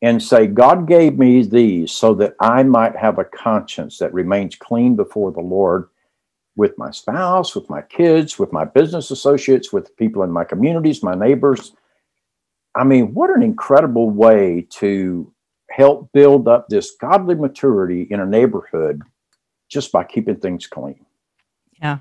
[0.01, 4.55] and say, God gave me these so that I might have a conscience that remains
[4.55, 5.89] clean before the Lord
[6.59, 11.03] with my spouse, with my kids, with my business associates, with people in my communities,
[11.03, 11.73] my neighbors.
[12.75, 15.33] I mean, what an incredible way to
[15.71, 19.01] help build up this godly maturity in a neighborhood
[19.71, 21.07] just by keeping things clean.
[21.81, 22.01] Yeah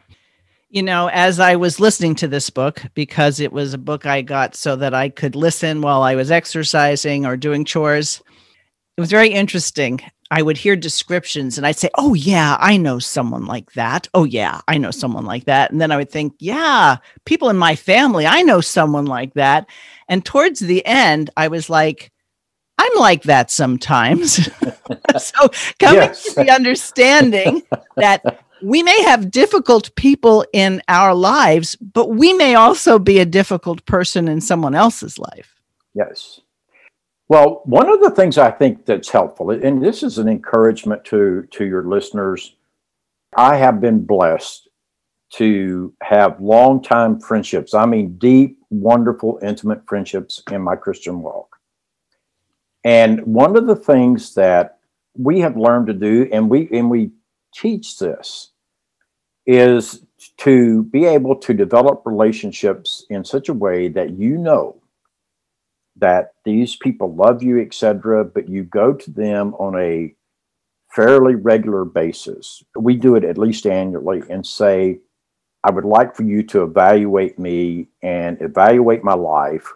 [0.70, 4.22] you know, as I was listening to this book, because it was a book I
[4.22, 8.22] got so that I could listen while I was exercising or doing chores,
[8.98, 10.02] it was very interesting.
[10.32, 14.08] I would hear descriptions and I'd say, Oh, yeah, I know someone like that.
[14.16, 15.72] Oh, yeah, I know someone like that.
[15.72, 19.70] And then I would think, Yeah, people in my family, I know someone like that.
[20.10, 22.12] And towards the end, I was like,
[22.80, 24.50] I'm like that sometimes.
[25.18, 26.24] so coming yes.
[26.34, 27.64] to the understanding
[27.98, 33.26] that we may have difficult people in our lives, but we may also be a
[33.26, 35.56] difficult person in someone else's life.
[35.94, 36.42] Yes.
[37.30, 41.46] Well, one of the things I think that's helpful, and this is an encouragement to,
[41.52, 42.56] to your listeners,
[43.36, 44.70] I have been blessed
[45.34, 47.74] to have long time friendships.
[47.74, 51.58] I mean, deep, wonderful, intimate friendships in my Christian walk.
[52.86, 54.80] And one of the things that
[55.18, 57.12] we have learned to do, and we and we
[57.54, 58.52] teach this
[59.46, 60.04] is
[60.38, 64.78] to be able to develop relationships in such a way that you know
[66.00, 70.14] that these people love you etc but you go to them on a
[70.94, 75.00] fairly regular basis we do it at least annually and say
[75.64, 79.74] i would like for you to evaluate me and evaluate my life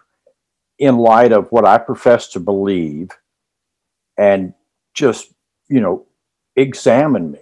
[0.78, 3.10] in light of what i profess to believe
[4.16, 4.54] and
[4.94, 5.32] just
[5.68, 6.06] you know
[6.56, 7.40] examine me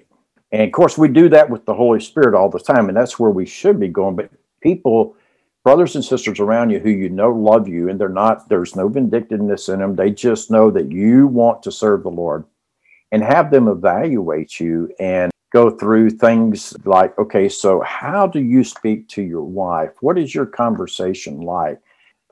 [0.52, 3.18] and of course, we do that with the Holy Spirit all the time, and that's
[3.18, 4.16] where we should be going.
[4.16, 4.30] But
[4.62, 5.16] people,
[5.64, 8.88] brothers and sisters around you who you know love you, and they're not, there's no
[8.88, 9.96] vindictiveness in them.
[9.96, 12.44] They just know that you want to serve the Lord
[13.12, 18.62] and have them evaluate you and go through things like, okay, so how do you
[18.62, 19.90] speak to your wife?
[20.00, 21.80] What is your conversation like?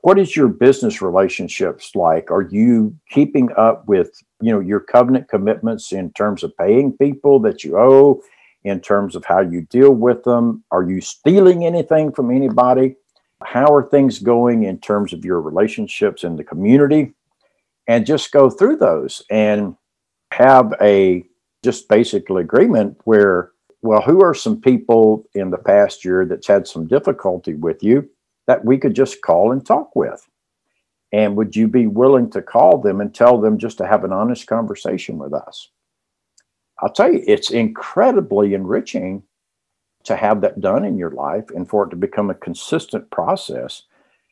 [0.01, 5.27] what is your business relationships like are you keeping up with you know your covenant
[5.27, 8.21] commitments in terms of paying people that you owe
[8.63, 12.95] in terms of how you deal with them are you stealing anything from anybody
[13.43, 17.13] how are things going in terms of your relationships in the community
[17.87, 19.75] and just go through those and
[20.31, 21.23] have a
[21.63, 26.67] just basic agreement where well who are some people in the past year that's had
[26.67, 28.09] some difficulty with you
[28.49, 30.27] that we could just call and talk with.
[31.11, 34.11] And would you be willing to call them and tell them just to have an
[34.11, 35.69] honest conversation with us?
[36.79, 39.21] I'll tell you, it's incredibly enriching
[40.03, 43.83] to have that done in your life and for it to become a consistent process.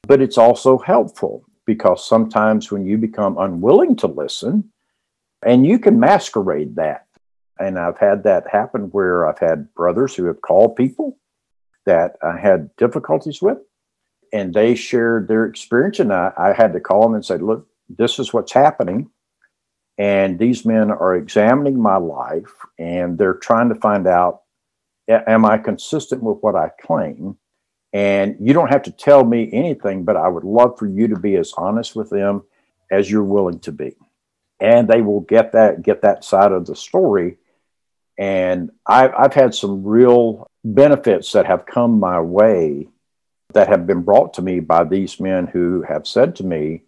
[0.07, 4.71] But it's also helpful because sometimes when you become unwilling to listen,
[5.45, 7.05] and you can masquerade that.
[7.59, 11.17] And I've had that happen where I've had brothers who have called people
[11.85, 13.57] that I had difficulties with,
[14.33, 15.99] and they shared their experience.
[15.99, 19.09] And I, I had to call them and say, look, this is what's happening.
[19.97, 24.41] And these men are examining my life and they're trying to find out,
[25.07, 27.37] am I consistent with what I claim?
[27.93, 31.17] And you don't have to tell me anything, but I would love for you to
[31.17, 32.43] be as honest with them
[32.91, 33.95] as you're willing to be.
[34.59, 37.37] And they will get that, get that side of the story.
[38.17, 42.89] And I've, I've had some real benefits that have come my way
[43.53, 46.83] that have been brought to me by these men who have said to me,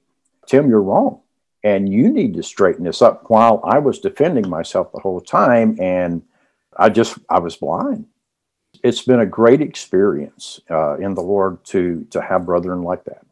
[0.47, 1.21] Tim, you're wrong.
[1.63, 3.29] And you need to straighten this up.
[3.29, 6.21] While I was defending myself the whole time, and
[6.79, 8.05] I just, I was blind.
[8.83, 13.25] It's been a great experience uh, in the Lord to to have brethren like that.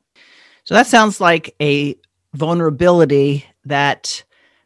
[0.66, 1.96] So that sounds like a
[2.34, 4.24] vulnerability that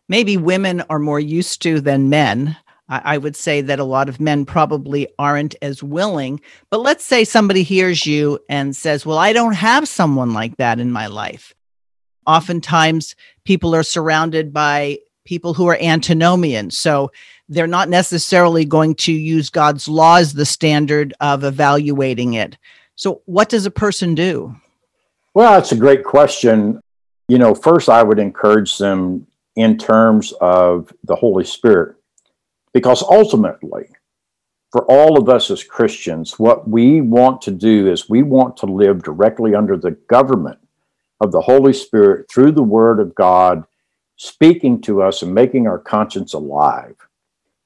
[0.07, 2.57] maybe women are more used to than men.
[2.89, 6.41] I, I would say that a lot of men probably aren't as willing.
[6.69, 10.79] But let's say somebody hears you and says, Well, I don't have someone like that
[10.79, 11.53] in my life.
[12.25, 13.15] Oftentimes,
[13.45, 16.71] people are surrounded by people who are antinomian.
[16.71, 17.11] So
[17.51, 22.57] they're not necessarily going to use God's law as the standard of evaluating it.
[22.95, 24.55] So, what does a person do?
[25.33, 26.79] Well, that's a great question.
[27.27, 29.27] You know, first, I would encourage them
[29.57, 31.97] in terms of the Holy Spirit,
[32.73, 33.89] because ultimately,
[34.71, 38.65] for all of us as Christians, what we want to do is we want to
[38.65, 40.59] live directly under the government
[41.19, 43.65] of the Holy Spirit through the Word of God,
[44.15, 46.95] speaking to us and making our conscience alive.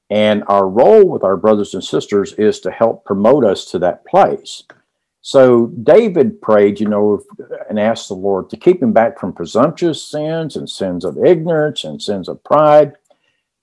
[0.09, 4.05] And our role with our brothers and sisters is to help promote us to that
[4.05, 4.63] place.
[5.21, 7.23] So David prayed, you know,
[7.67, 11.83] and asked the Lord to keep him back from presumptuous sins and sins of ignorance
[11.83, 12.93] and sins of pride.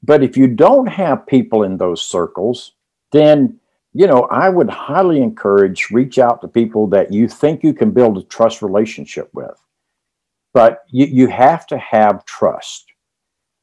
[0.02, 2.72] But if you don't have people in those circles,
[3.12, 3.60] then,
[3.92, 7.92] you know, I would highly encourage reach out to people that you think you can
[7.92, 9.54] build a trust relationship with.
[10.52, 12.91] But you, you have to have trust.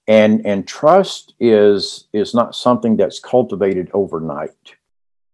[0.09, 4.75] And, and trust is, is not something that's cultivated overnight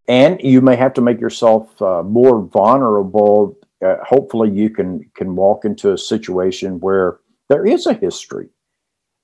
[0.08, 3.58] and you may have to make yourself uh, more vulnerable.
[3.84, 7.20] Uh, hopefully, you can can walk into a situation where
[7.50, 8.50] there is a history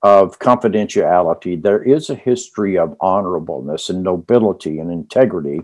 [0.01, 1.61] of confidentiality.
[1.61, 5.61] There is a history of honorableness and nobility and integrity.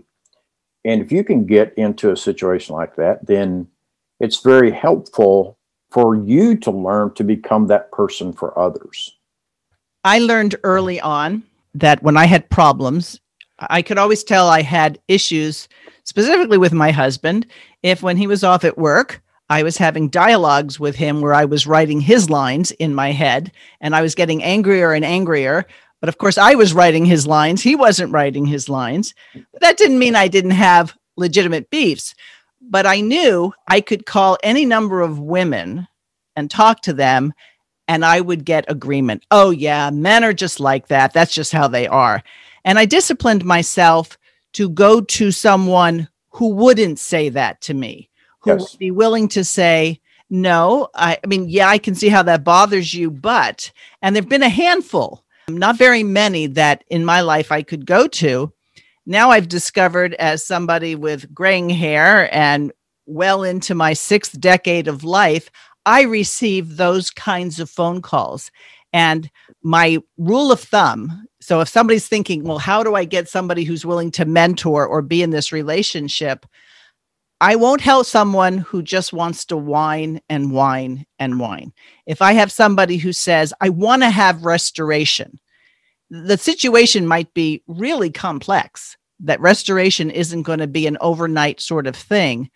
[0.85, 3.67] And if you can get into a situation like that, then
[4.19, 5.57] it's very helpful
[5.89, 9.16] for you to learn to become that person for others.
[10.07, 11.43] I learned early on
[11.75, 13.19] that when I had problems
[13.59, 15.67] I could always tell I had issues
[16.03, 17.47] specifically with my husband
[17.83, 21.45] if when he was off at work, I was having dialogues with him where I
[21.45, 23.51] was writing his lines in my head
[23.81, 25.65] and I was getting angrier and angrier.
[26.01, 27.61] But of course, I was writing his lines.
[27.61, 29.15] He wasn't writing his lines.
[29.33, 32.13] But that didn't mean I didn't have legitimate beefs.
[32.61, 35.87] But I knew I could call any number of women
[36.35, 37.33] and talk to them
[37.87, 39.25] and I would get agreement.
[39.31, 41.13] Oh, yeah, men are just like that.
[41.13, 42.23] That's just how they are.
[42.65, 44.17] And I disciplined myself
[44.53, 48.09] to go to someone who wouldn't say that to me,
[48.39, 48.59] who yes.
[48.71, 52.43] would be willing to say, no, I, I mean, yeah, I can see how that
[52.43, 53.71] bothers you, but,
[54.01, 58.07] and there've been a handful, not very many that in my life I could go
[58.07, 58.51] to.
[59.05, 62.73] Now I've discovered as somebody with graying hair and
[63.05, 65.49] well into my sixth decade of life,
[65.87, 68.51] I receive those kinds of phone calls.
[68.93, 69.29] And
[69.63, 73.85] my rule of thumb so if somebody's thinking, well, how do I get somebody who's
[73.85, 76.45] willing to mentor or be in this relationship?
[77.39, 81.71] I won't help someone who just wants to whine and whine and whine.
[82.05, 85.39] If I have somebody who says, I want to have restoration,
[86.09, 91.87] the situation might be really complex, that restoration isn't going to be an overnight sort
[91.87, 92.49] of thing.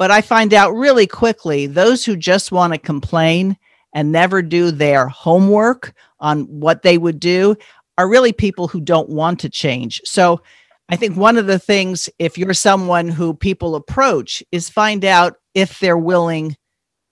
[0.00, 3.58] But I find out really quickly those who just want to complain
[3.94, 7.54] and never do their homework on what they would do
[7.98, 10.00] are really people who don't want to change.
[10.06, 10.40] So
[10.88, 15.34] I think one of the things, if you're someone who people approach, is find out
[15.52, 16.56] if they're willing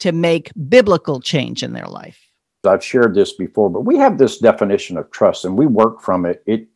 [0.01, 2.19] to make biblical change in their life.
[2.65, 6.25] I've shared this before, but we have this definition of trust and we work from
[6.25, 6.43] it.
[6.47, 6.67] It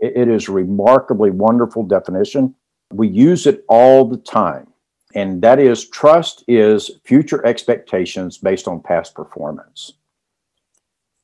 [0.00, 2.54] it is remarkably wonderful definition.
[2.94, 4.68] We use it all the time.
[5.14, 9.92] And that is trust is future expectations based on past performance.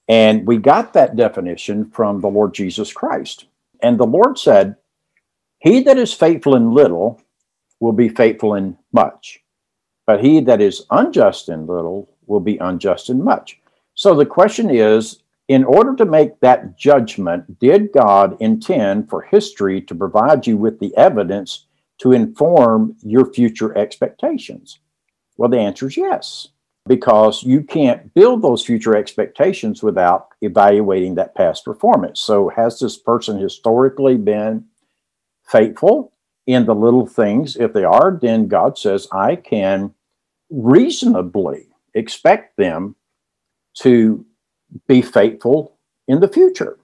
[0.09, 3.47] And we got that definition from the Lord Jesus Christ.
[3.83, 4.77] And the Lord said,
[5.59, 7.21] He that is faithful in little
[7.81, 9.43] will be faithful in much,
[10.07, 13.59] but he that is unjust in little will be unjust in much.
[13.95, 19.81] So the question is in order to make that judgment, did God intend for history
[19.83, 21.67] to provide you with the evidence
[22.01, 24.81] to inform your future expectations?
[25.37, 26.49] Well, the answer is yes
[26.89, 32.21] because you can't build those future expectations without evaluating that past performance.
[32.21, 34.65] So, has this person historically been
[35.45, 36.13] faithful
[36.47, 37.57] in the little things?
[37.57, 39.95] If they are, then God says, I can
[40.51, 42.97] reasonably expect them
[43.75, 44.25] to
[44.89, 45.77] be faithful
[46.09, 46.79] in the future.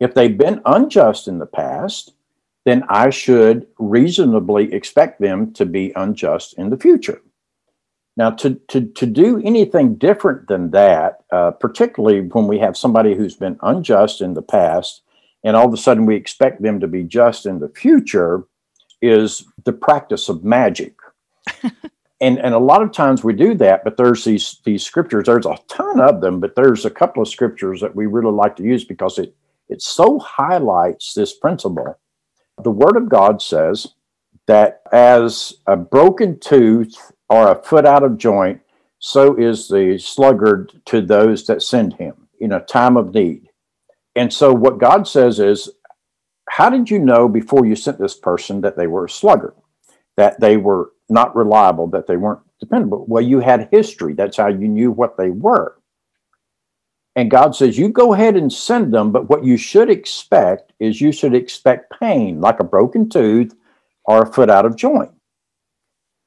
[0.00, 2.12] If they've been unjust in the past,
[2.68, 7.22] then I should reasonably expect them to be unjust in the future.
[8.16, 13.14] Now, to, to, to do anything different than that, uh, particularly when we have somebody
[13.14, 15.02] who's been unjust in the past,
[15.44, 18.44] and all of a sudden we expect them to be just in the future,
[19.00, 20.96] is the practice of magic.
[22.20, 25.26] and and a lot of times we do that, but there's these these scriptures.
[25.26, 28.56] There's a ton of them, but there's a couple of scriptures that we really like
[28.56, 29.34] to use because it
[29.68, 31.96] it so highlights this principle.
[32.62, 33.88] The Word of God says
[34.46, 38.60] that as a broken tooth or a foot out of joint,
[38.98, 43.48] so is the sluggard to those that send him in a time of need.
[44.16, 45.70] And so, what God says is,
[46.48, 49.54] How did you know before you sent this person that they were a sluggard,
[50.16, 53.04] that they were not reliable, that they weren't dependable?
[53.06, 54.14] Well, you had history.
[54.14, 55.77] That's how you knew what they were.
[57.18, 61.00] And God says, You go ahead and send them, but what you should expect is
[61.00, 63.56] you should expect pain, like a broken tooth
[64.04, 65.10] or a foot out of joint.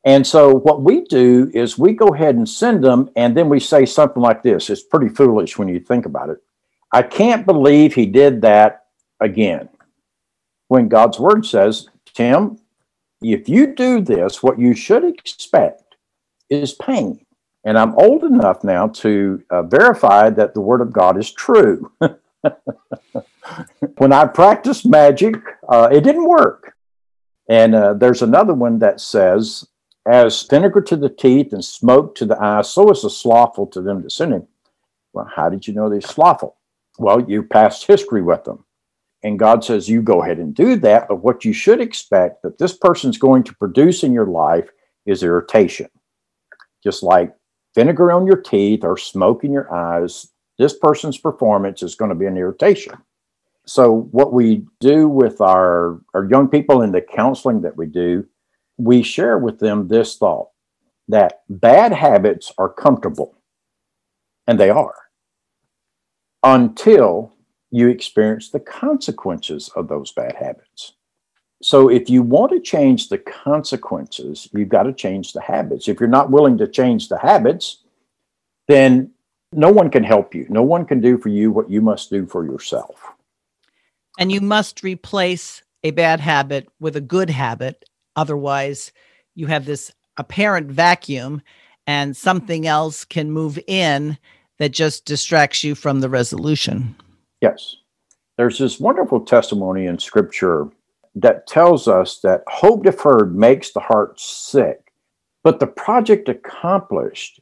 [0.04, 3.58] And so what we do is we go ahead and send them, and then we
[3.58, 4.70] say something like this.
[4.70, 6.39] It's pretty foolish when you think about it.
[6.92, 8.88] I can't believe he did that
[9.22, 9.70] again.
[10.68, 12.60] When God's word says, Tim,
[13.22, 15.96] if you do this, what you should expect
[16.50, 17.26] is pain.
[17.64, 21.91] And I'm old enough now to uh, verify that the word of God is true.
[23.97, 25.36] when I practiced magic,
[25.70, 26.74] uh, it didn't work.
[27.49, 29.68] And uh, there's another one that says,
[30.07, 33.82] as vinegar to the teeth and smoke to the eyes, so is the slothful to
[33.82, 34.47] them that sin him.
[35.14, 36.57] Well, how did you know they're slothful?
[36.97, 38.66] Well, you passed history with them.
[39.24, 41.07] And God says, you go ahead and do that.
[41.07, 44.70] But what you should expect that this person's going to produce in your life
[45.05, 45.89] is irritation.
[46.84, 47.36] Just like
[47.76, 52.16] vinegar on your teeth or smoke in your eyes, this person's performance is going to
[52.16, 52.94] be an irritation.
[53.66, 58.28] So, what we do with our, our young people in the counseling that we do
[58.82, 60.50] we share with them this thought
[61.08, 63.36] that bad habits are comfortable,
[64.48, 64.96] and they are,
[66.44, 67.34] until
[67.70, 70.94] you experience the consequences of those bad habits.
[71.62, 75.88] So, if you want to change the consequences, you've got to change the habits.
[75.88, 77.84] If you're not willing to change the habits,
[78.68, 79.12] then
[79.53, 80.45] no one can help you.
[80.49, 83.12] No one can do for you what you must do for yourself.
[84.18, 87.86] And you must replace a bad habit with a good habit
[88.16, 88.91] Otherwise,
[89.36, 91.41] you have this apparent vacuum
[91.88, 94.18] and something else can move in
[94.59, 96.95] that just distracts you from the resolution.
[97.41, 97.78] Yes.
[98.38, 100.68] There's this wonderful testimony in scripture
[101.16, 104.91] that tells us that hope deferred makes the heart sick,
[105.43, 107.39] but the project accomplished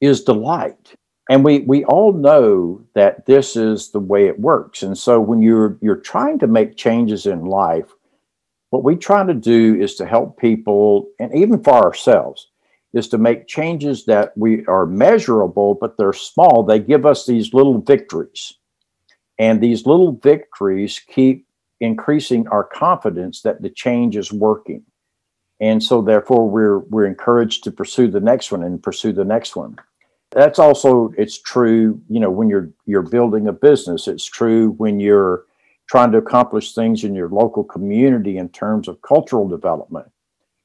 [0.00, 0.94] is delight.
[1.28, 4.82] And we, we all know that this is the way it works.
[4.82, 7.94] And so when you're you're trying to make changes in life,
[8.70, 12.48] what we try to do is to help people, and even for ourselves,
[12.92, 16.64] is to make changes that we are measurable, but they're small.
[16.64, 18.54] They give us these little victories.
[19.38, 21.46] And these little victories keep
[21.80, 24.82] increasing our confidence that the change is working.
[25.60, 29.56] And so therefore we're we're encouraged to pursue the next one and pursue the next
[29.56, 29.76] one.
[30.30, 34.08] That's also it's true, you know, when you're you're building a business.
[34.08, 35.44] It's true when you're
[35.88, 40.06] trying to accomplish things in your local community in terms of cultural development.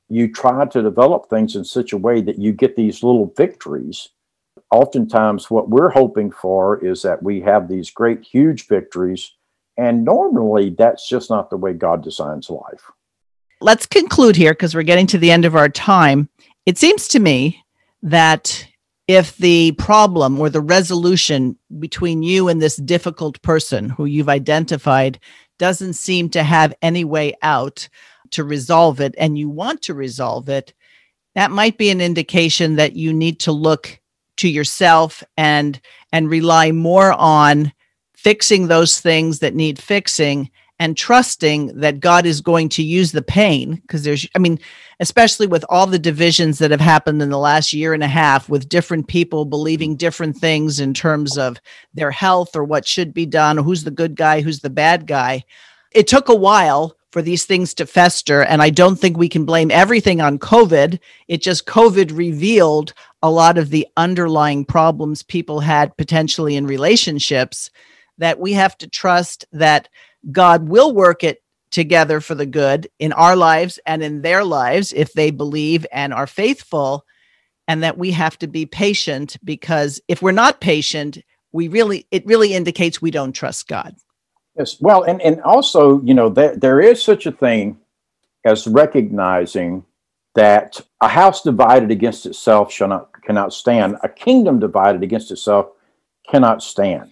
[0.07, 4.09] You try to develop things in such a way that you get these little victories.
[4.71, 9.31] Oftentimes, what we're hoping for is that we have these great, huge victories.
[9.77, 12.91] And normally, that's just not the way God designs life.
[13.61, 16.29] Let's conclude here because we're getting to the end of our time.
[16.65, 17.63] It seems to me
[18.03, 18.67] that
[19.07, 25.19] if the problem or the resolution between you and this difficult person who you've identified
[25.59, 27.87] doesn't seem to have any way out
[28.31, 30.73] to resolve it and you want to resolve it,
[31.35, 33.99] that might be an indication that you need to look
[34.37, 35.79] to yourself and
[36.11, 37.71] and rely more on
[38.25, 40.49] fixing those things that need fixing
[40.79, 44.57] and trusting that God is going to use the pain because there's I mean
[44.99, 48.49] especially with all the divisions that have happened in the last year and a half
[48.49, 51.59] with different people believing different things in terms of
[51.93, 55.43] their health or what should be done who's the good guy who's the bad guy.
[55.91, 59.45] It took a while for these things to fester and I don't think we can
[59.45, 60.97] blame everything on covid.
[61.27, 67.69] It just covid revealed a lot of the underlying problems people had potentially in relationships
[68.17, 69.89] that we have to trust that
[70.31, 71.41] God will work it
[71.71, 76.13] together for the good in our lives and in their lives if they believe and
[76.13, 77.03] are faithful
[77.67, 81.17] and that we have to be patient because if we're not patient
[81.51, 83.93] we really it really indicates we don't trust god
[84.57, 87.77] yes well and and also you know there, there is such a thing
[88.45, 89.83] as recognizing
[90.35, 93.97] that a house divided against itself shall not cannot stand.
[94.03, 95.67] A kingdom divided against itself
[96.29, 97.11] cannot stand.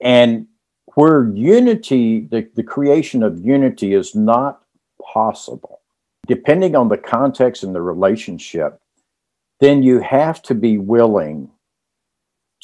[0.00, 0.46] And
[0.94, 4.62] where unity, the, the creation of unity is not
[5.02, 5.80] possible,
[6.26, 8.80] depending on the context and the relationship,
[9.60, 11.50] then you have to be willing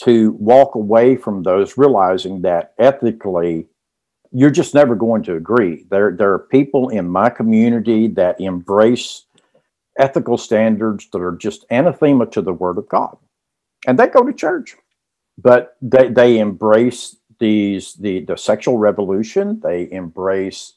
[0.03, 3.67] to walk away from those, realizing that ethically,
[4.33, 5.85] you're just never going to agree.
[5.91, 9.25] There, there are people in my community that embrace
[9.99, 13.17] ethical standards that are just anathema to the Word of God,
[13.87, 14.77] and they go to church,
[15.37, 19.61] but they they embrace these the the sexual revolution.
[19.61, 20.75] They embrace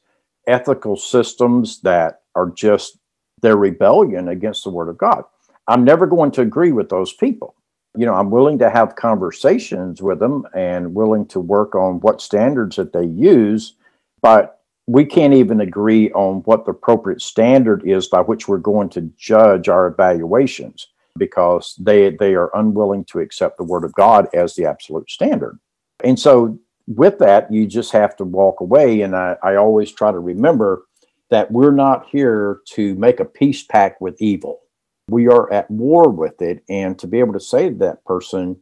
[0.48, 2.98] ethical systems that are just
[3.42, 5.24] their rebellion against the Word of God.
[5.68, 7.56] I'm never going to agree with those people.
[7.96, 12.22] You know, I'm willing to have conversations with them and willing to work on what
[12.22, 13.76] standards that they use,
[14.22, 18.90] but we can't even agree on what the appropriate standard is by which we're going
[18.90, 20.88] to judge our evaluations
[21.18, 25.60] because they they are unwilling to accept the word of God as the absolute standard.
[26.04, 29.02] And so with that, you just have to walk away.
[29.02, 30.86] And I, I always try to remember
[31.30, 34.60] that we're not here to make a peace pact with evil.
[35.08, 36.64] We are at war with it.
[36.70, 38.58] And to be able to say to that person,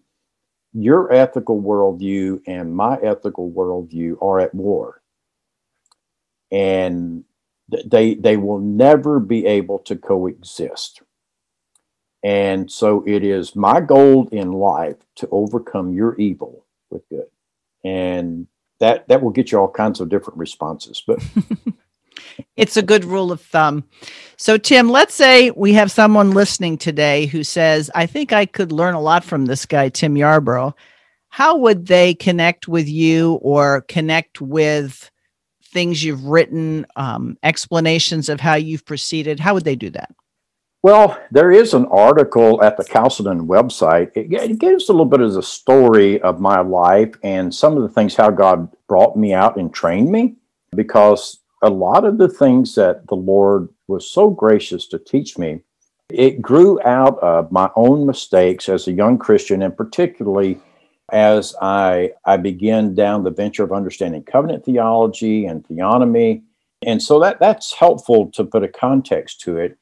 [0.73, 5.01] your ethical worldview and my ethical worldview are at war.
[6.51, 7.23] And
[7.85, 11.01] they they will never be able to coexist.
[12.23, 17.27] And so it is my goal in life to overcome your evil with good.
[17.83, 18.47] And
[18.81, 21.23] that that will get you all kinds of different responses but
[22.57, 23.85] it's a good rule of thumb.
[24.35, 28.73] So tim let's say we have someone listening today who says i think i could
[28.73, 30.73] learn a lot from this guy tim yarbrough.
[31.29, 35.09] How would they connect with you or connect with
[35.63, 39.39] things you've written um, explanations of how you've proceeded?
[39.39, 40.13] How would they do that
[40.83, 44.11] well, there is an article at the Chalcedon website.
[44.15, 47.83] It, it, gives a little bit of the story of my life and some of
[47.83, 50.35] the things how God brought me out and trained me,
[50.75, 55.61] because a lot of the things that the Lord was so gracious to teach me,
[56.09, 60.59] it grew out of my own mistakes as a young Christian, and particularly
[61.11, 66.41] as I, I began down the venture of understanding covenant theology and theonomy.
[66.83, 69.77] And so that, that's helpful to put a context to it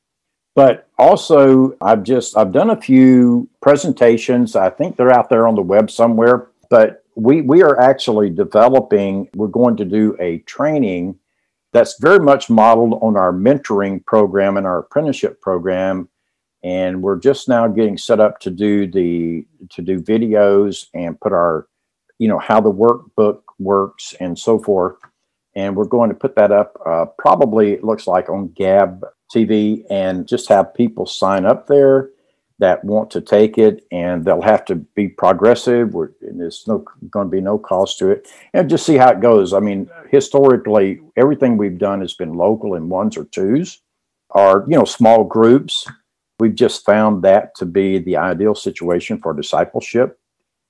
[0.55, 4.55] but also i've just i've done a few presentations.
[4.55, 9.27] I think they're out there on the web somewhere but we we are actually developing
[9.35, 11.17] we're going to do a training
[11.73, 16.09] that's very much modeled on our mentoring program and our apprenticeship program.
[16.63, 21.31] And we're just now getting set up to do the to do videos and put
[21.31, 21.67] our
[22.17, 24.97] you know how the workbook works and so forth.
[25.55, 29.83] And we're going to put that up uh, probably it looks like on gab TV
[29.89, 32.09] and just have people sign up there
[32.59, 35.93] that want to take it, and they'll have to be progressive.
[35.93, 39.21] We're, there's no going to be no cost to it, and just see how it
[39.21, 39.53] goes.
[39.53, 43.81] I mean, historically, everything we've done has been local in ones or twos,
[44.29, 45.87] or you know, small groups.
[46.39, 50.19] We've just found that to be the ideal situation for discipleship,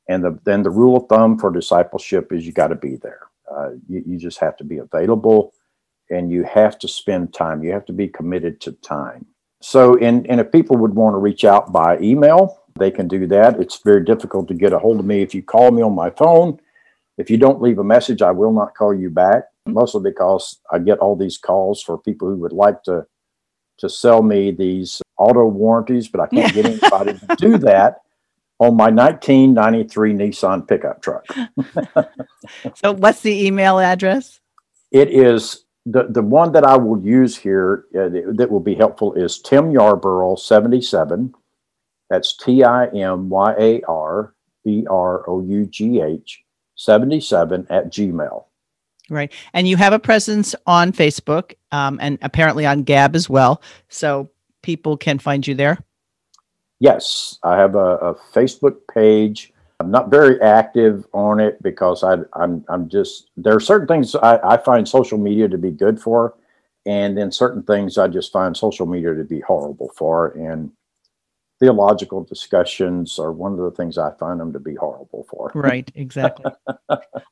[0.07, 3.21] and the, then the rule of thumb for discipleship is you got to be there.
[3.51, 5.53] Uh, you, you just have to be available
[6.09, 7.63] and you have to spend time.
[7.63, 9.25] You have to be committed to time.
[9.61, 13.27] So, and, and if people would want to reach out by email, they can do
[13.27, 13.59] that.
[13.59, 15.21] It's very difficult to get a hold of me.
[15.21, 16.59] If you call me on my phone,
[17.17, 20.79] if you don't leave a message, I will not call you back, mostly because I
[20.79, 23.05] get all these calls for people who would like to
[23.79, 28.01] to sell me these auto warranties, but I can't get anybody to do that
[28.59, 31.25] on my 1993 Nissan pickup truck.
[32.75, 34.41] so, what's the email address?
[34.91, 39.13] It is the, the one that I will use here uh, that will be helpful
[39.13, 41.33] is Tim Yarbrough 77.
[42.09, 46.43] That's T I M Y A R B R O U G H
[46.75, 48.45] 77 at Gmail.
[49.09, 49.33] Right.
[49.53, 53.61] And you have a presence on Facebook um, and apparently on Gab as well.
[53.89, 54.29] So
[54.61, 55.79] people can find you there.
[56.79, 57.39] Yes.
[57.43, 62.65] I have a, a Facebook page I'm not very active on it because I, I'm
[62.67, 66.35] I'm just there are certain things I, I find social media to be good for,
[66.85, 70.31] and then certain things I just find social media to be horrible for.
[70.31, 70.71] And
[71.59, 75.51] theological discussions are one of the things I find them to be horrible for.
[75.59, 76.51] Right, exactly.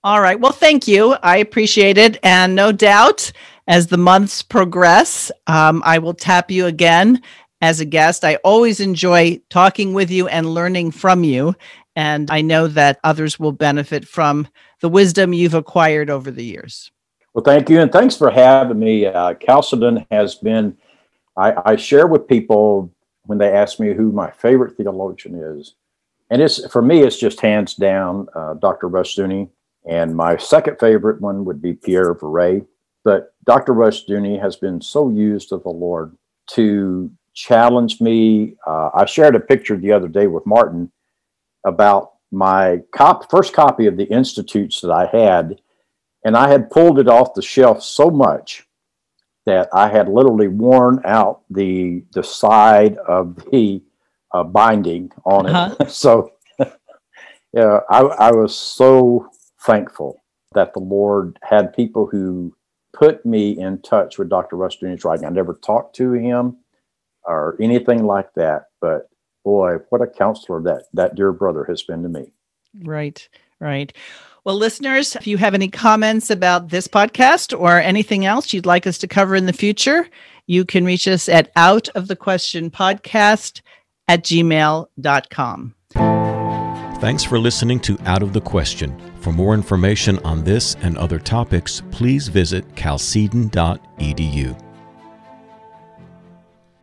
[0.04, 0.40] All right.
[0.40, 1.14] Well, thank you.
[1.24, 2.18] I appreciate it.
[2.24, 3.32] And no doubt,
[3.68, 7.22] as the months progress, um, I will tap you again
[7.62, 8.24] as a guest.
[8.24, 11.56] I always enjoy talking with you and learning from you.
[11.98, 14.48] And I know that others will benefit from
[14.82, 16.92] the wisdom you've acquired over the years.
[17.34, 17.82] Well, thank you.
[17.82, 19.08] And thanks for having me.
[19.08, 20.78] Uh, Chalcedon has been,
[21.38, 22.94] I, I share with people
[23.24, 25.74] when they ask me who my favorite theologian is.
[26.30, 28.90] And it's for me, it's just hands down uh, Dr.
[28.90, 29.50] Rushdoony.
[29.90, 32.68] And my second favorite one would be Pierre Viret.
[33.06, 33.74] But Dr.
[33.74, 36.16] Rushdoony has been so used of the Lord
[36.52, 38.54] to challenge me.
[38.68, 40.92] Uh, I shared a picture the other day with Martin
[41.68, 45.60] about my cop, first copy of the Institutes that I had,
[46.26, 48.66] and I had pulled it off the shelf so much
[49.46, 53.82] that I had literally worn out the the side of the
[54.34, 55.56] uh, binding on it.
[55.56, 55.86] Uh-huh.
[55.88, 56.32] so,
[57.54, 59.30] yeah, I, I was so
[59.62, 62.56] thankful that the Lord had people who
[62.94, 64.56] put me in touch with Dr.
[64.58, 65.26] Rushdoony's writing.
[65.26, 66.58] I never talked to him
[67.24, 69.10] or anything like that, but
[69.48, 72.26] boy, what a counselor that that dear brother has been to me.
[72.84, 73.26] Right,
[73.62, 73.94] right.
[74.44, 78.86] Well, listeners, if you have any comments about this podcast or anything else you'd like
[78.86, 80.10] us to cover in the future,
[80.48, 83.62] you can reach us at out of the question podcast
[84.10, 85.74] at gmail.com.
[87.00, 89.00] Thanks for listening to Out of the Question.
[89.22, 94.67] For more information on this and other topics, please visit chalcedon.edu.